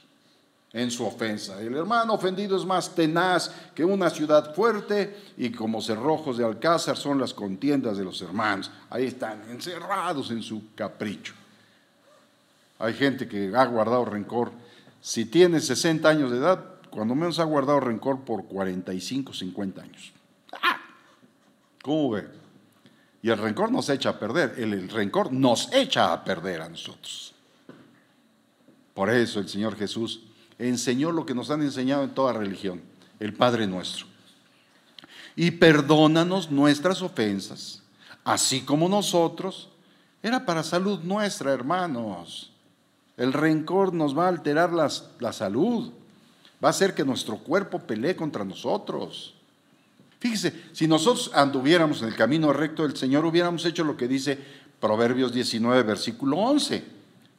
en 0.74 0.90
su 0.90 1.06
ofensa. 1.06 1.60
El 1.60 1.76
hermano 1.76 2.14
ofendido 2.14 2.56
es 2.56 2.66
más 2.66 2.94
tenaz 2.94 3.50
que 3.74 3.84
una 3.84 4.10
ciudad 4.10 4.54
fuerte 4.54 5.32
y 5.38 5.50
como 5.50 5.80
cerrojos 5.80 6.36
de 6.36 6.44
alcázar 6.44 6.96
son 6.96 7.20
las 7.20 7.32
contiendas 7.32 7.96
de 7.96 8.04
los 8.04 8.20
hermanos. 8.20 8.70
Ahí 8.90 9.04
están 9.04 9.40
encerrados 9.50 10.32
en 10.32 10.42
su 10.42 10.74
capricho. 10.74 11.32
Hay 12.80 12.92
gente 12.92 13.28
que 13.28 13.52
ha 13.54 13.64
guardado 13.66 14.04
rencor. 14.04 14.50
Si 15.00 15.26
tiene 15.26 15.60
60 15.60 16.08
años 16.08 16.32
de 16.32 16.38
edad, 16.38 16.64
cuando 16.90 17.14
menos 17.14 17.38
ha 17.38 17.44
guardado 17.44 17.78
rencor 17.78 18.22
por 18.22 18.44
45, 18.44 19.32
50 19.32 19.80
años. 19.80 20.12
¡Ah! 20.60 20.80
¿Cómo 21.82 22.10
ve? 22.10 22.26
Y 23.22 23.30
el 23.30 23.38
rencor 23.38 23.70
nos 23.70 23.88
echa 23.90 24.10
a 24.10 24.18
perder. 24.18 24.56
el 24.58 24.88
rencor 24.88 25.32
nos 25.32 25.72
echa 25.72 26.12
a 26.12 26.24
perder 26.24 26.62
a 26.62 26.68
nosotros. 26.68 27.32
Por 28.92 29.08
eso 29.10 29.38
el 29.38 29.48
Señor 29.48 29.76
Jesús 29.76 30.20
enseñó 30.58 31.12
lo 31.12 31.26
que 31.26 31.34
nos 31.34 31.50
han 31.50 31.62
enseñado 31.62 32.04
en 32.04 32.14
toda 32.14 32.32
religión, 32.32 32.80
el 33.20 33.34
Padre 33.34 33.66
nuestro. 33.66 34.06
Y 35.36 35.52
perdónanos 35.52 36.50
nuestras 36.50 37.02
ofensas, 37.02 37.82
así 38.24 38.60
como 38.60 38.88
nosotros. 38.88 39.70
Era 40.22 40.46
para 40.46 40.62
salud 40.62 41.00
nuestra, 41.02 41.52
hermanos. 41.52 42.52
El 43.16 43.32
rencor 43.32 43.92
nos 43.92 44.16
va 44.16 44.26
a 44.26 44.28
alterar 44.28 44.72
la 44.72 45.32
salud. 45.32 45.92
Va 46.64 46.68
a 46.68 46.70
hacer 46.70 46.94
que 46.94 47.04
nuestro 47.04 47.38
cuerpo 47.38 47.80
pelee 47.80 48.16
contra 48.16 48.44
nosotros. 48.44 49.34
Fíjese, 50.20 50.54
si 50.72 50.86
nosotros 50.86 51.30
anduviéramos 51.34 52.00
en 52.00 52.08
el 52.08 52.16
camino 52.16 52.52
recto 52.52 52.84
del 52.84 52.96
Señor, 52.96 53.26
hubiéramos 53.26 53.64
hecho 53.66 53.84
lo 53.84 53.96
que 53.96 54.08
dice 54.08 54.38
Proverbios 54.80 55.32
19, 55.32 55.82
versículo 55.82 56.38
11. 56.38 56.84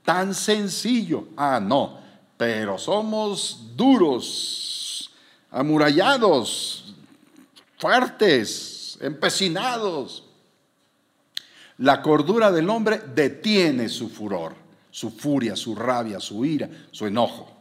Tan 0.04 0.36
sencillo. 0.36 1.30
Ah, 1.38 1.60
no 1.60 2.05
pero 2.38 2.78
somos 2.78 3.72
duros, 3.76 5.12
amurallados, 5.52 6.94
fuertes, 7.78 8.98
empecinados. 9.02 10.24
La 11.78 12.02
cordura 12.02 12.52
del 12.52 12.70
hombre 12.70 13.02
detiene 13.14 13.90
su 13.90 14.10
furor, 14.10 14.56
su 14.92 15.12
furia, 15.12 15.56
su 15.56 15.76
rabia, 15.76 16.20
su 16.20 16.46
ira, 16.46 16.70
su 16.92 17.06
enojo. 17.06 17.52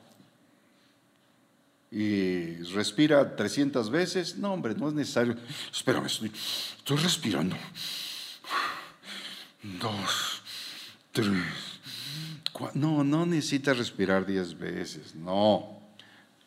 Y 1.90 2.56
respira 2.74 3.37
300 3.37 3.88
veces. 3.88 4.37
No, 4.37 4.52
hombre, 4.52 4.74
no 4.74 4.88
es 4.88 4.94
necesario. 4.94 5.37
Espérame, 5.72 6.06
estoy, 6.06 6.32
estoy 6.78 6.96
respirando. 6.96 7.56
Dos, 9.62 10.42
tres. 11.12 11.73
No, 12.74 13.02
no 13.02 13.26
necesitas 13.26 13.78
respirar 13.78 14.26
diez 14.26 14.56
veces, 14.56 15.14
no. 15.14 15.78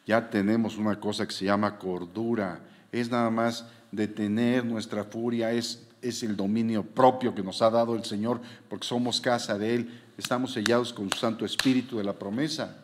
Ya 0.05 0.29
tenemos 0.29 0.77
una 0.77 0.99
cosa 0.99 1.27
que 1.27 1.33
se 1.33 1.45
llama 1.45 1.77
cordura. 1.77 2.61
Es 2.91 3.11
nada 3.11 3.29
más 3.29 3.65
detener 3.91 4.65
nuestra 4.65 5.03
furia, 5.03 5.51
es, 5.51 5.85
es 6.01 6.23
el 6.23 6.35
dominio 6.37 6.83
propio 6.83 7.35
que 7.35 7.43
nos 7.43 7.61
ha 7.61 7.69
dado 7.69 7.95
el 7.95 8.05
Señor, 8.05 8.39
porque 8.69 8.87
somos 8.87 9.19
casa 9.19 9.57
de 9.57 9.75
Él, 9.75 10.01
estamos 10.17 10.53
sellados 10.53 10.93
con 10.93 11.11
su 11.11 11.17
Santo 11.19 11.45
Espíritu 11.45 11.97
de 11.97 12.05
la 12.05 12.13
promesa. 12.13 12.77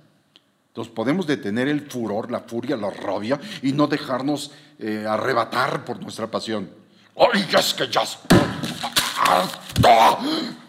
Entonces 0.67 0.91
podemos 0.93 1.27
detener 1.27 1.67
el 1.67 1.81
furor, 1.81 2.31
la 2.31 2.41
furia, 2.41 2.75
la 2.75 2.89
rabia 2.89 3.39
y 3.61 3.71
no 3.71 3.87
dejarnos 3.87 4.51
eh, 4.79 5.05
arrebatar 5.07 5.85
por 5.85 6.01
nuestra 6.01 6.27
pasión. 6.27 6.69
¡Ay, 7.15 7.47
es 7.57 7.73
que 7.75 7.87
ya! 7.87 8.01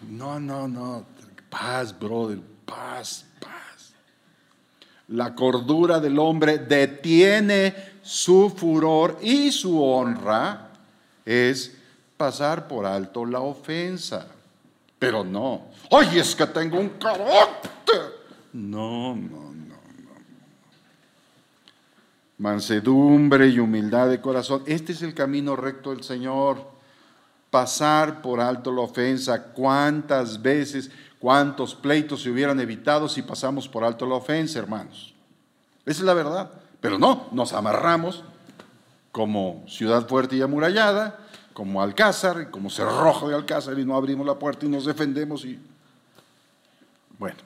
No, 0.07 0.39
no, 0.39 0.67
no. 0.67 1.14
Paz, 1.57 1.97
brother, 1.97 2.41
paz, 2.65 3.23
paz. 3.39 3.93
La 5.07 5.33
cordura 5.33 6.01
del 6.01 6.19
hombre 6.19 6.57
detiene 6.57 7.73
su 8.01 8.49
furor 8.49 9.19
y 9.21 9.53
su 9.53 9.81
honra 9.81 10.71
es 11.25 11.77
pasar 12.17 12.67
por 12.67 12.85
alto 12.85 13.25
la 13.25 13.39
ofensa. 13.39 14.27
Pero 14.99 15.23
no, 15.23 15.67
ay, 15.91 16.19
es 16.19 16.35
que 16.35 16.45
tengo 16.47 16.77
un 16.77 16.89
carácter. 16.89 18.01
No, 18.51 19.15
no, 19.15 19.53
no, 19.53 19.53
no. 19.53 20.11
Mansedumbre 22.37 23.47
y 23.47 23.59
humildad 23.59 24.09
de 24.09 24.19
corazón. 24.19 24.63
Este 24.65 24.91
es 24.91 25.01
el 25.01 25.13
camino 25.13 25.55
recto 25.55 25.91
del 25.91 26.03
Señor. 26.03 26.74
Pasar 27.55 28.21
por 28.21 28.41
alto 28.41 28.71
la 28.71 28.81
ofensa. 28.81 29.41
¿Cuántas 29.41 30.41
veces 30.41 30.91
¿Cuántos 31.25 31.73
pleitos 31.73 32.21
se 32.21 32.29
hubieran 32.29 32.59
evitado 32.59 33.09
si 33.09 33.23
pasamos 33.23 33.67
por 33.67 33.83
alto 33.83 34.05
la 34.05 34.13
ofensa, 34.13 34.59
hermanos? 34.59 35.11
Esa 35.83 36.01
es 36.01 36.05
la 36.05 36.13
verdad. 36.13 36.51
Pero 36.79 36.99
no, 36.99 37.27
nos 37.31 37.53
amarramos 37.53 38.23
como 39.11 39.63
ciudad 39.67 40.07
fuerte 40.07 40.35
y 40.35 40.43
amurallada, 40.43 41.17
como 41.53 41.81
Alcázar, 41.81 42.51
como 42.51 42.69
cerrojo 42.69 43.27
de 43.27 43.33
Alcázar, 43.33 43.79
y 43.79 43.85
no 43.85 43.95
abrimos 43.95 44.27
la 44.27 44.37
puerta 44.37 44.67
y 44.67 44.69
nos 44.69 44.85
defendemos. 44.85 45.45
Y... 45.45 45.59
Bueno, 47.17 47.37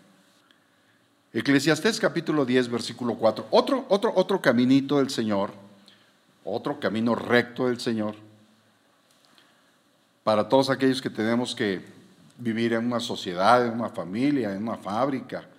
Eclesiastés 1.32 2.02
capítulo 2.02 2.44
10, 2.44 2.70
versículo 2.70 3.16
4. 3.16 3.48
Otro, 3.50 3.86
otro, 3.88 4.12
otro 4.14 4.42
caminito 4.42 4.98
del 4.98 5.10
Señor, 5.10 5.52
otro 6.44 6.82
camino 6.82 7.16
recto 7.16 7.68
del 7.68 7.80
Señor, 7.80 8.16
para 10.30 10.48
todos 10.48 10.70
aquellos 10.70 11.02
que 11.02 11.10
tenemos 11.10 11.56
que 11.56 11.82
vivir 12.38 12.74
en 12.74 12.86
una 12.86 13.00
sociedad, 13.00 13.66
en 13.66 13.74
una 13.74 13.90
familia, 13.90 14.54
en 14.54 14.62
una 14.62 14.78
fábrica. 14.78 15.50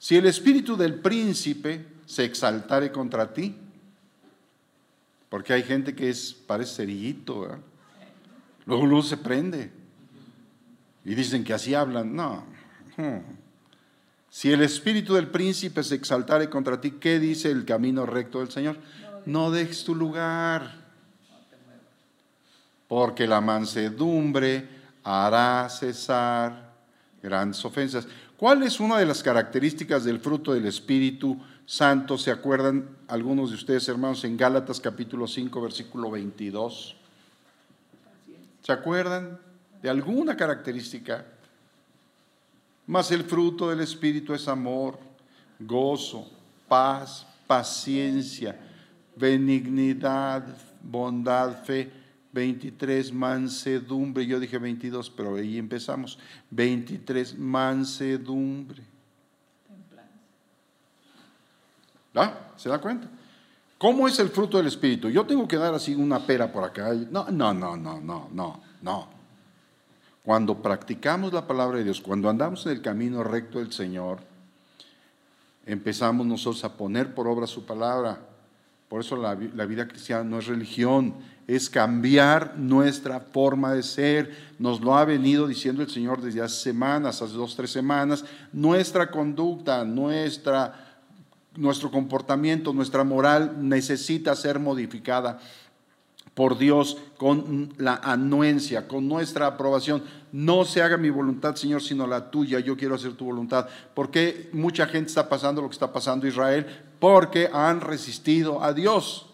Si 0.00 0.16
el 0.16 0.26
espíritu 0.26 0.76
del 0.76 0.94
príncipe 0.94 1.86
se 2.06 2.24
exaltare 2.24 2.90
contra 2.90 3.32
ti, 3.32 3.54
porque 5.28 5.52
hay 5.52 5.62
gente 5.62 5.94
que 5.94 6.10
es, 6.10 6.34
parece 6.34 6.74
cerillito, 6.74 7.56
luego 8.64 8.84
luego 8.84 9.04
se 9.04 9.16
prende. 9.16 9.70
Y 11.04 11.14
dicen 11.14 11.44
que 11.44 11.54
así 11.54 11.72
hablan. 11.72 12.16
No. 12.16 12.46
Hmm. 12.96 13.20
Si 14.28 14.50
el 14.50 14.60
espíritu 14.62 15.14
del 15.14 15.28
príncipe 15.28 15.84
se 15.84 15.94
exaltare 15.94 16.50
contra 16.50 16.80
ti, 16.80 16.96
¿qué 16.98 17.20
dice 17.20 17.52
el 17.52 17.64
camino 17.64 18.04
recto 18.06 18.40
del 18.40 18.50
Señor? 18.50 18.76
No 19.24 19.52
dejes 19.52 19.84
tu 19.84 19.94
lugar. 19.94 20.85
Porque 22.88 23.26
la 23.26 23.40
mansedumbre 23.40 24.68
hará 25.02 25.68
cesar 25.68 26.72
grandes 27.22 27.64
ofensas. 27.64 28.06
¿Cuál 28.36 28.62
es 28.62 28.80
una 28.80 28.98
de 28.98 29.06
las 29.06 29.22
características 29.22 30.04
del 30.04 30.20
fruto 30.20 30.52
del 30.52 30.66
Espíritu 30.66 31.40
Santo? 31.64 32.18
¿Se 32.18 32.30
acuerdan 32.30 32.88
algunos 33.08 33.50
de 33.50 33.56
ustedes, 33.56 33.88
hermanos, 33.88 34.24
en 34.24 34.36
Gálatas 34.36 34.80
capítulo 34.80 35.26
5, 35.26 35.60
versículo 35.60 36.10
22? 36.10 36.96
¿Se 38.62 38.72
acuerdan 38.72 39.38
de 39.80 39.88
alguna 39.88 40.36
característica? 40.36 41.24
Más 42.86 43.10
el 43.10 43.24
fruto 43.24 43.70
del 43.70 43.80
Espíritu 43.80 44.34
es 44.34 44.46
amor, 44.48 44.98
gozo, 45.58 46.30
paz, 46.68 47.26
paciencia, 47.46 48.58
benignidad, 49.16 50.44
bondad, 50.82 51.64
fe 51.64 52.05
23, 52.36 53.14
mansedumbre. 53.14 54.26
Yo 54.26 54.38
dije 54.38 54.58
22, 54.58 55.08
pero 55.08 55.36
ahí 55.36 55.56
empezamos. 55.56 56.18
23, 56.50 57.38
mansedumbre. 57.38 58.82
¿Ah? 62.14 62.52
¿Se 62.56 62.68
da 62.68 62.78
cuenta? 62.78 63.08
¿Cómo 63.78 64.06
es 64.06 64.18
el 64.18 64.28
fruto 64.28 64.58
del 64.58 64.66
Espíritu? 64.66 65.08
Yo 65.08 65.24
tengo 65.24 65.48
que 65.48 65.56
dar 65.56 65.74
así 65.74 65.94
una 65.94 66.26
pera 66.26 66.52
por 66.52 66.64
acá. 66.64 66.92
No, 67.10 67.30
no, 67.30 67.54
no, 67.54 67.76
no, 67.76 68.00
no, 68.00 68.28
no, 68.30 68.60
no. 68.82 69.08
Cuando 70.22 70.60
practicamos 70.60 71.32
la 71.32 71.46
palabra 71.46 71.78
de 71.78 71.84
Dios, 71.84 72.00
cuando 72.02 72.28
andamos 72.28 72.66
en 72.66 72.72
el 72.72 72.82
camino 72.82 73.24
recto 73.24 73.60
del 73.60 73.72
Señor, 73.72 74.18
empezamos 75.64 76.26
nosotros 76.26 76.64
a 76.64 76.76
poner 76.76 77.14
por 77.14 77.28
obra 77.28 77.46
su 77.46 77.64
palabra 77.64 78.20
Por 78.88 79.00
eso 79.00 79.16
la, 79.16 79.34
vida 79.34 79.88
cristiana 79.88 80.24
no 80.24 80.38
es 80.38 80.46
religión, 80.46 81.14
es 81.46 81.70
cambiar 81.70 82.58
nuestra 82.58 83.20
forma 83.20 83.72
de 83.72 83.82
ser. 83.82 84.54
Nos 84.58 84.80
lo 84.80 84.96
ha 84.96 85.04
venido 85.04 85.46
diciendo 85.46 85.82
el 85.82 85.90
Señor 85.90 86.20
desde 86.20 86.42
hace 86.42 86.56
semanas, 86.56 87.22
hace 87.22 87.34
dos, 87.34 87.54
tres 87.54 87.70
semanas. 87.70 88.24
Nuestra 88.52 89.10
conducta, 89.10 89.84
nuestra, 89.84 90.98
nuestro 91.54 91.90
comportamiento, 91.90 92.72
nuestra 92.72 93.04
moral 93.04 93.56
necesita 93.60 94.34
ser 94.34 94.58
modificada 94.58 95.38
por 96.34 96.58
Dios 96.58 96.98
con 97.16 97.72
la 97.78 97.94
anuencia, 97.94 98.86
con 98.88 99.08
nuestra 99.08 99.46
aprobación. 99.46 100.02
No 100.32 100.64
se 100.64 100.82
haga 100.82 100.96
mi 100.96 101.10
voluntad, 101.10 101.54
Señor, 101.54 101.80
sino 101.80 102.06
la 102.06 102.30
tuya. 102.30 102.60
Yo 102.60 102.76
quiero 102.76 102.96
hacer 102.96 103.14
tu 103.14 103.24
voluntad. 103.24 103.68
¿Por 103.94 104.10
qué 104.10 104.50
mucha 104.52 104.86
gente 104.86 105.08
está 105.08 105.28
pasando 105.28 105.62
lo 105.62 105.68
que 105.68 105.74
está 105.74 105.92
pasando 105.92 106.26
Israel? 106.26 106.66
Porque 106.98 107.48
han 107.50 107.80
resistido 107.80 108.62
a 108.62 108.74
Dios. 108.74 109.26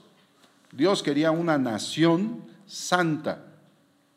Dios 0.73 1.03
quería 1.03 1.31
una 1.31 1.59
nación 1.59 2.43
santa 2.67 3.45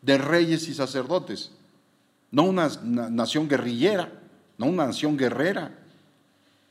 de 0.02 0.18
reyes 0.18 0.68
y 0.70 0.74
sacerdotes, 0.74 1.52
no 2.32 2.44
una 2.44 2.70
nación 2.84 3.48
guerrillera, 3.48 4.12
no 4.58 4.68
una 4.68 4.88
nación 4.88 5.18
guerrera, 5.18 5.78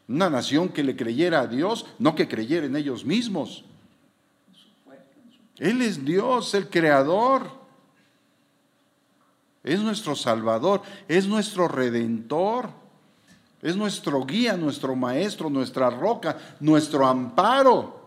una 0.09 0.31
nación 0.31 0.69
que 0.71 0.83
le 0.83 0.97
creyera 0.97 1.41
a 1.41 1.47
Dios, 1.47 1.87
no 1.99 2.15
que 2.15 2.29
creyera 2.29 2.67
en 2.67 2.77
ellos 2.77 3.05
mismos. 3.05 3.65
Él 5.59 5.83
es 5.83 6.05
Dios, 6.05 6.55
el 6.55 6.69
creador. 6.69 7.65
Es 9.63 9.81
nuestro 9.81 10.15
Salvador, 10.15 10.83
es 11.09 11.27
nuestro 11.27 11.69
Redentor, 11.69 12.69
es 13.63 13.77
nuestro 13.77 14.27
guía, 14.27 14.59
nuestro 14.59 14.95
Maestro, 14.95 15.49
nuestra 15.49 15.89
roca, 15.89 16.37
nuestro 16.61 17.07
amparo, 17.07 18.04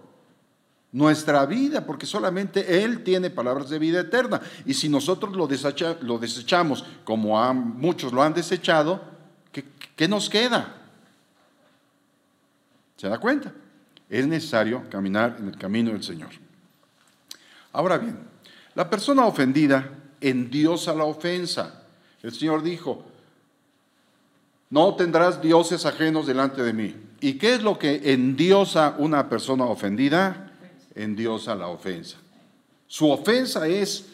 nuestra 0.97 1.45
vida, 1.45 1.85
porque 1.85 2.07
solamente 2.07 2.83
Él 2.83 3.03
tiene 3.03 3.29
palabras 3.29 3.69
de 3.69 3.77
vida 3.77 4.01
eterna. 4.01 4.41
Y 4.65 4.73
si 4.73 4.89
nosotros 4.89 5.35
lo, 5.35 5.47
lo 6.01 6.17
desechamos 6.17 6.83
como 7.03 7.53
muchos 7.53 8.11
lo 8.11 8.23
han 8.23 8.33
desechado, 8.33 8.99
¿qué, 9.51 9.63
¿qué 9.95 10.07
nos 10.07 10.27
queda? 10.27 10.75
¿Se 12.95 13.07
da 13.07 13.19
cuenta? 13.19 13.53
Es 14.09 14.25
necesario 14.25 14.89
caminar 14.89 15.37
en 15.39 15.49
el 15.49 15.57
camino 15.57 15.91
del 15.91 16.03
Señor. 16.03 16.29
Ahora 17.73 17.99
bien, 17.99 18.17
la 18.73 18.89
persona 18.89 19.27
ofendida 19.27 19.87
endiosa 20.19 20.95
la 20.95 21.03
ofensa. 21.03 21.83
El 22.23 22.33
Señor 22.33 22.63
dijo, 22.63 23.05
no 24.71 24.95
tendrás 24.95 25.43
dioses 25.43 25.85
ajenos 25.85 26.25
delante 26.25 26.63
de 26.63 26.73
mí. 26.73 26.95
¿Y 27.21 27.33
qué 27.33 27.53
es 27.53 27.61
lo 27.61 27.77
que 27.77 28.13
endiosa 28.13 28.95
una 28.97 29.29
persona 29.29 29.65
ofendida? 29.65 30.46
Endiosa 30.97 31.53
la 31.55 31.67
ofensa. 31.67 32.17
Su 32.87 33.09
ofensa 33.09 33.67
es 33.67 34.05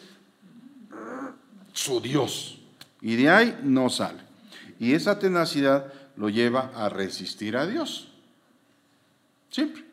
su 1.72 2.00
Dios. 2.00 2.58
Y 3.00 3.16
de 3.16 3.30
ahí 3.30 3.58
no 3.62 3.88
sale. 3.88 4.20
Y 4.78 4.92
esa 4.92 5.18
tenacidad 5.18 5.92
lo 6.16 6.28
lleva 6.28 6.70
a 6.74 6.88
resistir 6.88 7.56
a 7.56 7.66
Dios. 7.66 8.08
Siempre. 9.50 9.84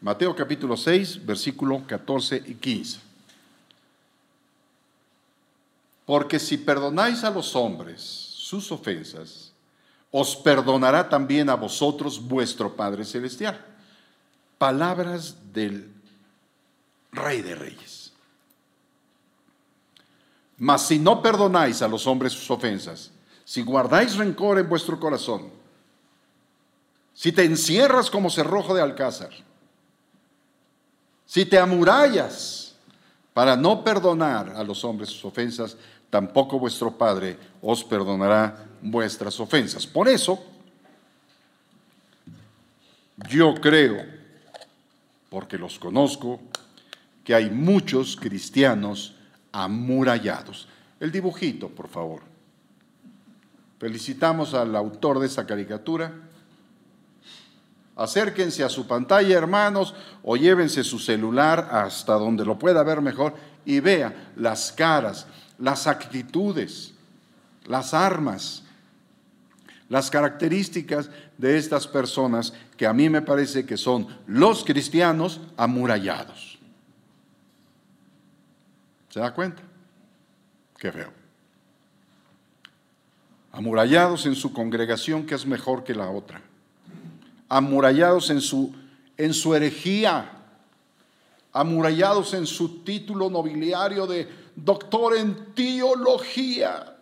Mateo 0.00 0.36
capítulo 0.36 0.76
6, 0.76 1.24
versículo 1.24 1.82
14 1.86 2.42
y 2.46 2.54
15. 2.54 3.00
Porque 6.04 6.38
si 6.38 6.58
perdonáis 6.58 7.24
a 7.24 7.30
los 7.30 7.56
hombres 7.56 8.00
sus 8.00 8.70
ofensas, 8.70 9.52
os 10.10 10.36
perdonará 10.36 11.08
también 11.08 11.48
a 11.50 11.54
vosotros 11.54 12.22
vuestro 12.22 12.76
Padre 12.76 13.04
Celestial. 13.04 13.58
Palabras 14.58 15.36
del 15.52 15.95
Rey 17.16 17.42
de 17.42 17.54
Reyes. 17.54 18.12
Mas 20.58 20.86
si 20.86 20.98
no 20.98 21.20
perdonáis 21.20 21.82
a 21.82 21.88
los 21.88 22.06
hombres 22.06 22.32
sus 22.32 22.50
ofensas, 22.50 23.10
si 23.44 23.62
guardáis 23.62 24.16
rencor 24.16 24.58
en 24.58 24.68
vuestro 24.68 24.98
corazón, 24.98 25.50
si 27.12 27.32
te 27.32 27.44
encierras 27.44 28.10
como 28.10 28.30
cerrojo 28.30 28.74
de 28.74 28.82
alcázar, 28.82 29.30
si 31.26 31.44
te 31.44 31.58
amurallas 31.58 32.74
para 33.34 33.56
no 33.56 33.84
perdonar 33.84 34.50
a 34.56 34.62
los 34.62 34.84
hombres 34.84 35.10
sus 35.10 35.24
ofensas, 35.24 35.76
tampoco 36.08 36.58
vuestro 36.58 36.90
Padre 36.90 37.38
os 37.60 37.84
perdonará 37.84 38.66
vuestras 38.80 39.38
ofensas. 39.40 39.86
Por 39.86 40.08
eso, 40.08 40.42
yo 43.28 43.54
creo, 43.54 44.04
porque 45.28 45.58
los 45.58 45.78
conozco, 45.78 46.40
que 47.26 47.34
hay 47.34 47.50
muchos 47.50 48.16
cristianos 48.16 49.16
amurallados. 49.50 50.68
El 51.00 51.10
dibujito, 51.10 51.68
por 51.68 51.88
favor. 51.88 52.22
Felicitamos 53.80 54.54
al 54.54 54.76
autor 54.76 55.18
de 55.18 55.26
esa 55.26 55.44
caricatura. 55.44 56.14
Acérquense 57.96 58.62
a 58.62 58.68
su 58.68 58.86
pantalla, 58.86 59.36
hermanos, 59.36 59.92
o 60.22 60.36
llévense 60.36 60.84
su 60.84 61.00
celular 61.00 61.68
hasta 61.72 62.12
donde 62.12 62.44
lo 62.44 62.60
pueda 62.60 62.84
ver 62.84 63.00
mejor 63.00 63.34
y 63.64 63.80
vea 63.80 64.30
las 64.36 64.70
caras 64.70 65.26
las 65.58 65.88
actitudes, 65.88 66.92
las 67.64 67.92
armas, 67.92 68.62
las 69.88 70.10
características 70.10 71.10
de 71.38 71.58
estas 71.58 71.88
personas 71.88 72.52
que 72.76 72.86
a 72.86 72.92
mí 72.92 73.08
me 73.08 73.22
parece 73.22 73.66
que 73.66 73.76
son 73.76 74.06
los 74.28 74.62
cristianos 74.62 75.40
amurallados. 75.56 76.55
¿Se 79.16 79.20
da 79.20 79.32
cuenta? 79.32 79.62
Qué 80.76 80.92
feo. 80.92 81.10
Amurallados 83.50 84.26
en 84.26 84.34
su 84.34 84.52
congregación 84.52 85.24
que 85.24 85.34
es 85.34 85.46
mejor 85.46 85.84
que 85.84 85.94
la 85.94 86.10
otra. 86.10 86.42
Amurallados 87.48 88.28
en 88.28 88.42
su, 88.42 88.76
en 89.16 89.32
su 89.32 89.54
herejía. 89.54 90.32
Amurallados 91.50 92.34
en 92.34 92.46
su 92.46 92.80
título 92.80 93.30
nobiliario 93.30 94.06
de 94.06 94.28
doctor 94.54 95.16
en 95.16 95.54
teología. 95.54 96.98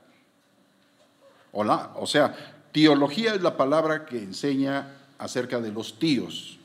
Hola, 1.50 1.94
o 1.96 2.06
sea, 2.06 2.32
teología 2.70 3.34
es 3.34 3.42
la 3.42 3.56
palabra 3.56 4.06
que 4.06 4.18
enseña 4.18 4.86
acerca 5.18 5.60
de 5.60 5.72
los 5.72 5.98
tíos. 5.98 6.60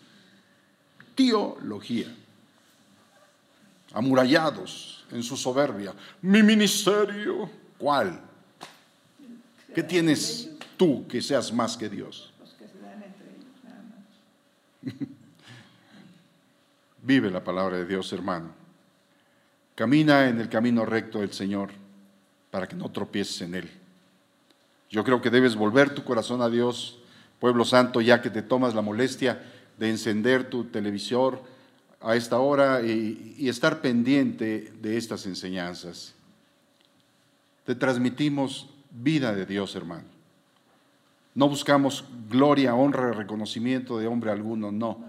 Teología. 1.15 2.15
Amurallados 3.93 4.98
en 5.11 5.23
su 5.23 5.35
soberbia. 5.37 5.93
Mi 6.21 6.43
ministerio, 6.43 7.49
¿cuál? 7.77 8.19
¿Qué 9.73 9.83
tienes 9.83 10.49
tú 10.77 11.07
que 11.07 11.21
seas 11.21 11.53
más 11.53 11.77
que 11.77 11.89
Dios? 11.89 12.33
Vive 17.01 17.29
la 17.31 17.43
palabra 17.43 17.77
de 17.77 17.85
Dios, 17.85 18.11
hermano. 18.13 18.51
Camina 19.75 20.27
en 20.27 20.39
el 20.41 20.49
camino 20.49 20.85
recto 20.85 21.19
del 21.19 21.31
Señor 21.31 21.71
para 22.51 22.67
que 22.67 22.75
no 22.75 22.89
tropieces 22.91 23.41
en 23.41 23.55
él. 23.55 23.69
Yo 24.89 25.03
creo 25.03 25.21
que 25.21 25.29
debes 25.29 25.55
volver 25.55 25.93
tu 25.93 26.03
corazón 26.03 26.41
a 26.41 26.49
Dios, 26.49 26.99
pueblo 27.39 27.63
santo, 27.63 28.01
ya 28.01 28.21
que 28.21 28.29
te 28.29 28.41
tomas 28.41 28.73
la 28.73 28.81
molestia 28.81 29.41
de 29.77 29.89
encender 29.89 30.49
tu 30.49 30.65
televisor 30.65 31.41
a 32.01 32.15
esta 32.15 32.39
hora 32.39 32.81
y, 32.81 33.35
y 33.37 33.49
estar 33.49 33.81
pendiente 33.81 34.71
de 34.81 34.97
estas 34.97 35.25
enseñanzas. 35.25 36.13
Te 37.65 37.75
transmitimos 37.75 38.69
vida 38.91 39.33
de 39.33 39.45
Dios, 39.45 39.75
hermano. 39.75 40.07
No 41.35 41.47
buscamos 41.47 42.05
gloria, 42.29 42.75
honra, 42.75 43.11
reconocimiento 43.13 43.97
de 43.97 44.07
hombre 44.07 44.31
alguno, 44.31 44.71
no. 44.71 45.05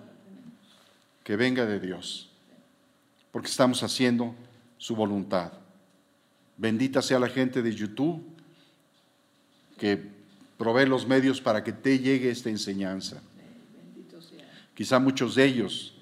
Que 1.25 1.37
venga 1.37 1.65
de 1.65 1.81
Dios. 1.81 2.31
Porque 3.33 3.49
estamos 3.49 3.83
haciendo 3.83 4.35
su 4.79 4.95
voluntad. 4.95 5.53
Bendita 6.57 7.01
sea 7.03 7.19
la 7.19 7.29
gente 7.29 7.63
de 7.63 7.75
YouTube 7.75 8.23
que 9.79 9.99
provee 10.59 10.87
los 10.87 11.07
medios 11.07 11.41
para 11.41 11.65
que 11.65 11.73
te 11.73 11.99
llegue 11.99 12.31
esta 12.31 12.51
enseñanza. 12.51 13.23
Quizá 14.75 14.99
muchos 14.99 15.35
de 15.35 15.47
ellos 15.47 15.95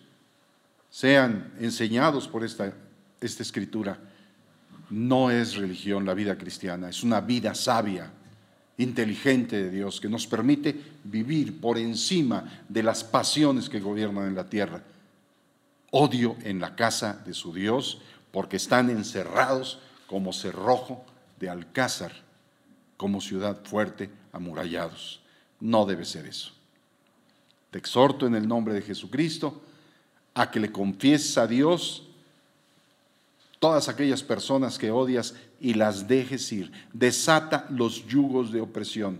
sean 0.90 1.52
enseñados 1.58 2.28
por 2.28 2.44
esta, 2.44 2.72
esta 3.20 3.42
escritura. 3.42 3.98
No 4.90 5.30
es 5.30 5.56
religión 5.56 6.06
la 6.06 6.14
vida 6.14 6.36
cristiana, 6.38 6.88
es 6.88 7.02
una 7.02 7.20
vida 7.20 7.54
sabia, 7.54 8.10
inteligente 8.78 9.64
de 9.64 9.70
Dios 9.70 10.00
que 10.00 10.08
nos 10.08 10.26
permite 10.26 10.80
vivir 11.04 11.60
por 11.60 11.78
encima 11.78 12.62
de 12.68 12.82
las 12.82 13.02
pasiones 13.04 13.68
que 13.68 13.80
gobiernan 13.80 14.28
en 14.28 14.34
la 14.34 14.48
tierra. 14.48 14.82
Odio 15.90 16.36
en 16.42 16.60
la 16.60 16.76
casa 16.76 17.20
de 17.26 17.34
su 17.34 17.52
Dios, 17.52 18.00
porque 18.30 18.56
están 18.56 18.88
encerrados 18.90 19.80
como 20.06 20.32
cerrojo 20.32 21.04
de 21.40 21.50
alcázar, 21.50 22.12
como 22.96 23.20
ciudad 23.20 23.64
fuerte, 23.64 24.10
amurallados. 24.32 25.20
No 25.60 25.84
debe 25.84 26.04
ser 26.04 26.26
eso. 26.26 26.52
Te 27.70 27.78
exhorto 27.78 28.26
en 28.26 28.34
el 28.34 28.46
nombre 28.46 28.74
de 28.74 28.82
Jesucristo 28.82 29.62
a 30.38 30.52
que 30.52 30.60
le 30.60 30.70
confieses 30.70 31.36
a 31.36 31.48
Dios 31.48 32.04
todas 33.58 33.88
aquellas 33.88 34.22
personas 34.22 34.78
que 34.78 34.92
odias 34.92 35.34
y 35.60 35.74
las 35.74 36.06
dejes 36.06 36.52
ir. 36.52 36.70
Desata 36.92 37.66
los 37.70 38.06
yugos 38.06 38.52
de 38.52 38.60
opresión. 38.60 39.18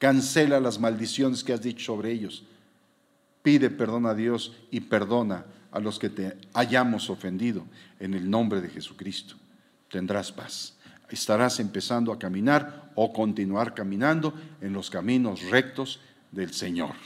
Cancela 0.00 0.58
las 0.58 0.80
maldiciones 0.80 1.44
que 1.44 1.52
has 1.52 1.62
dicho 1.62 1.84
sobre 1.84 2.10
ellos. 2.10 2.42
Pide 3.44 3.70
perdón 3.70 4.06
a 4.06 4.14
Dios 4.14 4.56
y 4.72 4.80
perdona 4.80 5.44
a 5.70 5.78
los 5.78 6.00
que 6.00 6.10
te 6.10 6.36
hayamos 6.52 7.08
ofendido 7.08 7.64
en 8.00 8.14
el 8.14 8.28
nombre 8.28 8.60
de 8.60 8.70
Jesucristo. 8.70 9.36
Tendrás 9.88 10.32
paz. 10.32 10.74
Estarás 11.10 11.60
empezando 11.60 12.12
a 12.12 12.18
caminar 12.18 12.90
o 12.96 13.12
continuar 13.12 13.72
caminando 13.72 14.34
en 14.60 14.72
los 14.72 14.90
caminos 14.90 15.42
rectos 15.48 16.00
del 16.32 16.52
Señor. 16.52 16.96